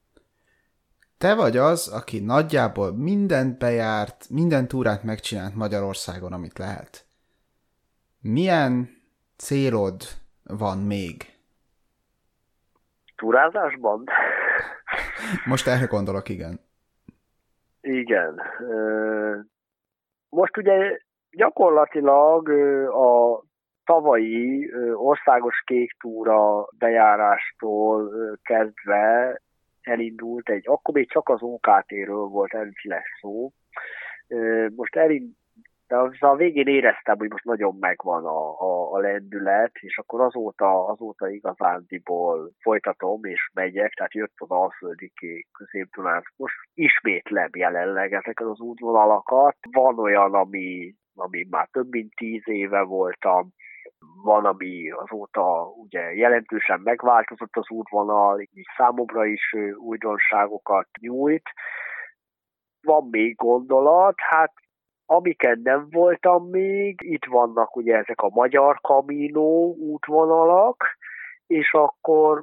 Te 1.18 1.36
vagy 1.36 1.58
az, 1.58 1.88
aki 1.88 2.20
nagyjából 2.20 2.94
mindent 2.94 3.58
bejárt, 3.58 4.30
minden 4.30 4.68
túrát 4.68 5.04
megcsinált 5.04 5.56
Magyarországon, 5.56 6.34
amit 6.34 6.58
lehet. 6.58 7.06
Milyen 8.22 8.90
célod 9.38 10.04
van 10.44 10.78
még? 10.78 11.38
Túrázásban? 13.16 14.04
Most 15.46 15.68
erre 15.68 15.86
gondolok, 15.86 16.30
igen. 16.30 16.60
Igen. 17.82 18.42
Most 20.30 20.58
ugye 20.58 21.00
gyakorlatilag 21.30 22.50
a 22.90 23.44
tavalyi 23.90 24.72
országos 24.94 25.62
kék 25.66 25.92
túra 26.00 26.68
bejárástól 26.78 28.12
kezdve 28.44 29.42
elindult 29.82 30.50
egy, 30.50 30.64
akkor 30.66 30.94
még 30.94 31.12
csak 31.12 31.30
az 31.30 31.42
OKT-ről 31.42 32.26
volt 32.26 32.54
eredetileg 32.54 33.04
szó, 33.22 33.52
most 34.76 34.96
de 35.88 35.98
az 35.98 36.12
a 36.20 36.36
végén 36.36 36.68
éreztem, 36.68 37.18
hogy 37.18 37.30
most 37.30 37.44
nagyon 37.44 37.76
megvan 37.80 38.26
a, 38.26 38.60
a, 38.60 38.94
a 38.94 39.00
lendület, 39.00 39.72
és 39.80 39.98
akkor 39.98 40.22
azóta, 40.22 40.88
azóta 40.88 41.30
igazándiból 41.30 42.52
folytatom, 42.60 43.24
és 43.24 43.50
megyek, 43.54 43.94
tehát 43.94 44.14
jött 44.14 44.34
az 44.36 44.50
alföldi 44.50 45.12
kék 45.16 45.48
közép 45.52 45.88
Most 46.36 46.56
ismétlem 46.74 47.50
jelenleg 47.54 48.14
ezeket 48.14 48.48
az 48.48 48.60
útvonalakat. 48.60 49.56
Van 49.72 50.00
olyan, 50.00 50.34
ami, 50.34 50.96
ami 51.16 51.48
már 51.50 51.68
több 51.72 51.92
mint 51.92 52.14
tíz 52.16 52.44
éve 52.46 52.82
voltam, 52.82 53.54
van, 54.24 54.46
ami 54.46 54.90
azóta 54.90 55.66
ugye 55.66 56.14
jelentősen 56.14 56.80
megváltozott 56.84 57.56
az 57.56 57.70
útvonal, 57.70 58.40
így 58.40 58.68
számomra 58.78 59.26
is 59.26 59.56
újdonságokat 59.76 60.88
nyújt. 61.02 61.50
Van 62.82 63.08
még 63.12 63.36
gondolat, 63.36 64.16
hát 64.18 64.54
amiket 65.06 65.58
nem 65.58 65.88
voltam 65.90 66.50
még, 66.50 67.02
itt 67.02 67.26
vannak 67.26 67.76
ugye 67.76 67.98
ezek 67.98 68.22
a 68.22 68.30
magyar 68.30 68.80
kamínó 68.82 69.76
útvonalak, 69.76 70.84
és 71.48 71.74
akkor 71.74 72.42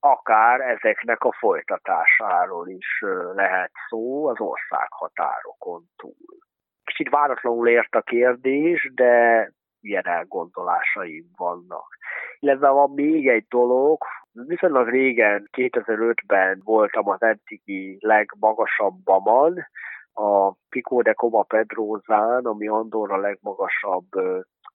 akár 0.00 0.60
ezeknek 0.60 1.24
a 1.24 1.32
folytatásáról 1.32 2.68
is 2.68 3.04
lehet 3.34 3.70
szó 3.88 4.26
az 4.26 4.40
országhatárokon 4.40 5.84
túl. 5.96 6.38
Kicsit 6.84 7.08
váratlanul 7.08 7.68
ért 7.68 7.94
a 7.94 8.00
kérdés, 8.00 8.90
de 8.94 9.52
ilyen 9.80 10.06
elgondolásaim 10.06 11.24
vannak. 11.36 11.96
Illetve 12.38 12.68
van 12.68 12.90
még 12.90 13.28
egy 13.28 13.46
dolog, 13.48 13.98
viszonylag 14.32 14.88
régen, 14.88 15.48
2005-ben 15.56 16.60
voltam 16.64 17.08
az 17.08 17.22
eddigi 17.22 17.96
legmagasabbamon, 18.00 19.66
a 20.12 20.52
Pico 20.68 21.02
de 21.02 21.12
Coma 21.12 21.42
Pedrózán, 21.42 22.44
ami 22.44 22.68
Andorra 22.68 23.16
legmagasabb 23.16 24.08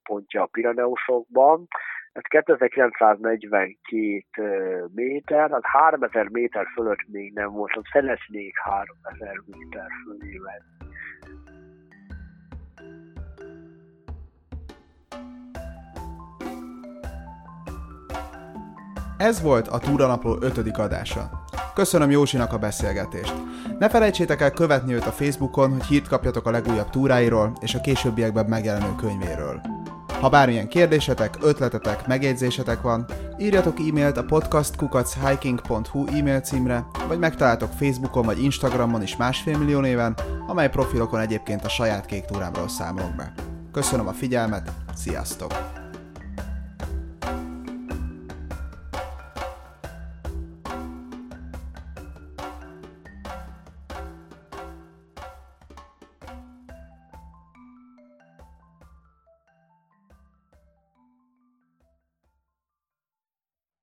pontja 0.02 0.42
a 0.42 0.46
Piraneusokban. 0.46 1.66
Ez 2.12 2.22
2942 2.22 4.90
méter, 4.94 5.52
az 5.52 5.62
3000 5.62 6.28
méter 6.28 6.66
fölött 6.74 7.08
még 7.08 7.32
nem 7.32 7.52
volt, 7.52 7.76
az 7.76 7.82
szeretnék 7.92 8.58
3000 8.58 9.40
méter 9.46 9.88
fölé 10.04 10.38
menni. 10.38 10.83
Ez 19.24 19.40
volt 19.40 19.68
a 19.68 19.78
Túranapló 19.78 20.36
5. 20.40 20.78
adása. 20.78 21.44
Köszönöm 21.74 22.10
Jósinak 22.10 22.52
a 22.52 22.58
beszélgetést. 22.58 23.34
Ne 23.78 23.88
felejtsétek 23.88 24.40
el 24.40 24.50
követni 24.50 24.94
őt 24.94 25.06
a 25.06 25.12
Facebookon, 25.12 25.70
hogy 25.70 25.84
hírt 25.84 26.08
kapjatok 26.08 26.46
a 26.46 26.50
legújabb 26.50 26.90
túráiról 26.90 27.52
és 27.60 27.74
a 27.74 27.80
későbbiekben 27.80 28.46
megjelenő 28.46 28.94
könyvéről. 28.96 29.60
Ha 30.20 30.28
bármilyen 30.28 30.68
kérdésetek, 30.68 31.36
ötletetek, 31.42 32.06
megjegyzésetek 32.06 32.82
van, 32.82 33.06
írjatok 33.38 33.78
e-mailt 33.78 34.16
a 34.16 34.24
podcastkukachhiking.hu 34.24 36.06
e-mail 36.06 36.40
címre, 36.40 36.86
vagy 37.08 37.18
megtaláltok 37.18 37.70
Facebookon 37.78 38.24
vagy 38.24 38.42
Instagramon 38.42 39.02
is 39.02 39.16
másfél 39.16 39.58
millió 39.58 39.80
néven, 39.80 40.14
amely 40.46 40.68
profilokon 40.68 41.20
egyébként 41.20 41.64
a 41.64 41.68
saját 41.68 42.06
kék 42.06 42.24
túrámról 42.24 42.68
számolok 42.68 43.14
be. 43.16 43.32
Köszönöm 43.72 44.08
a 44.08 44.12
figyelmet, 44.12 44.72
sziasztok! 44.94 45.73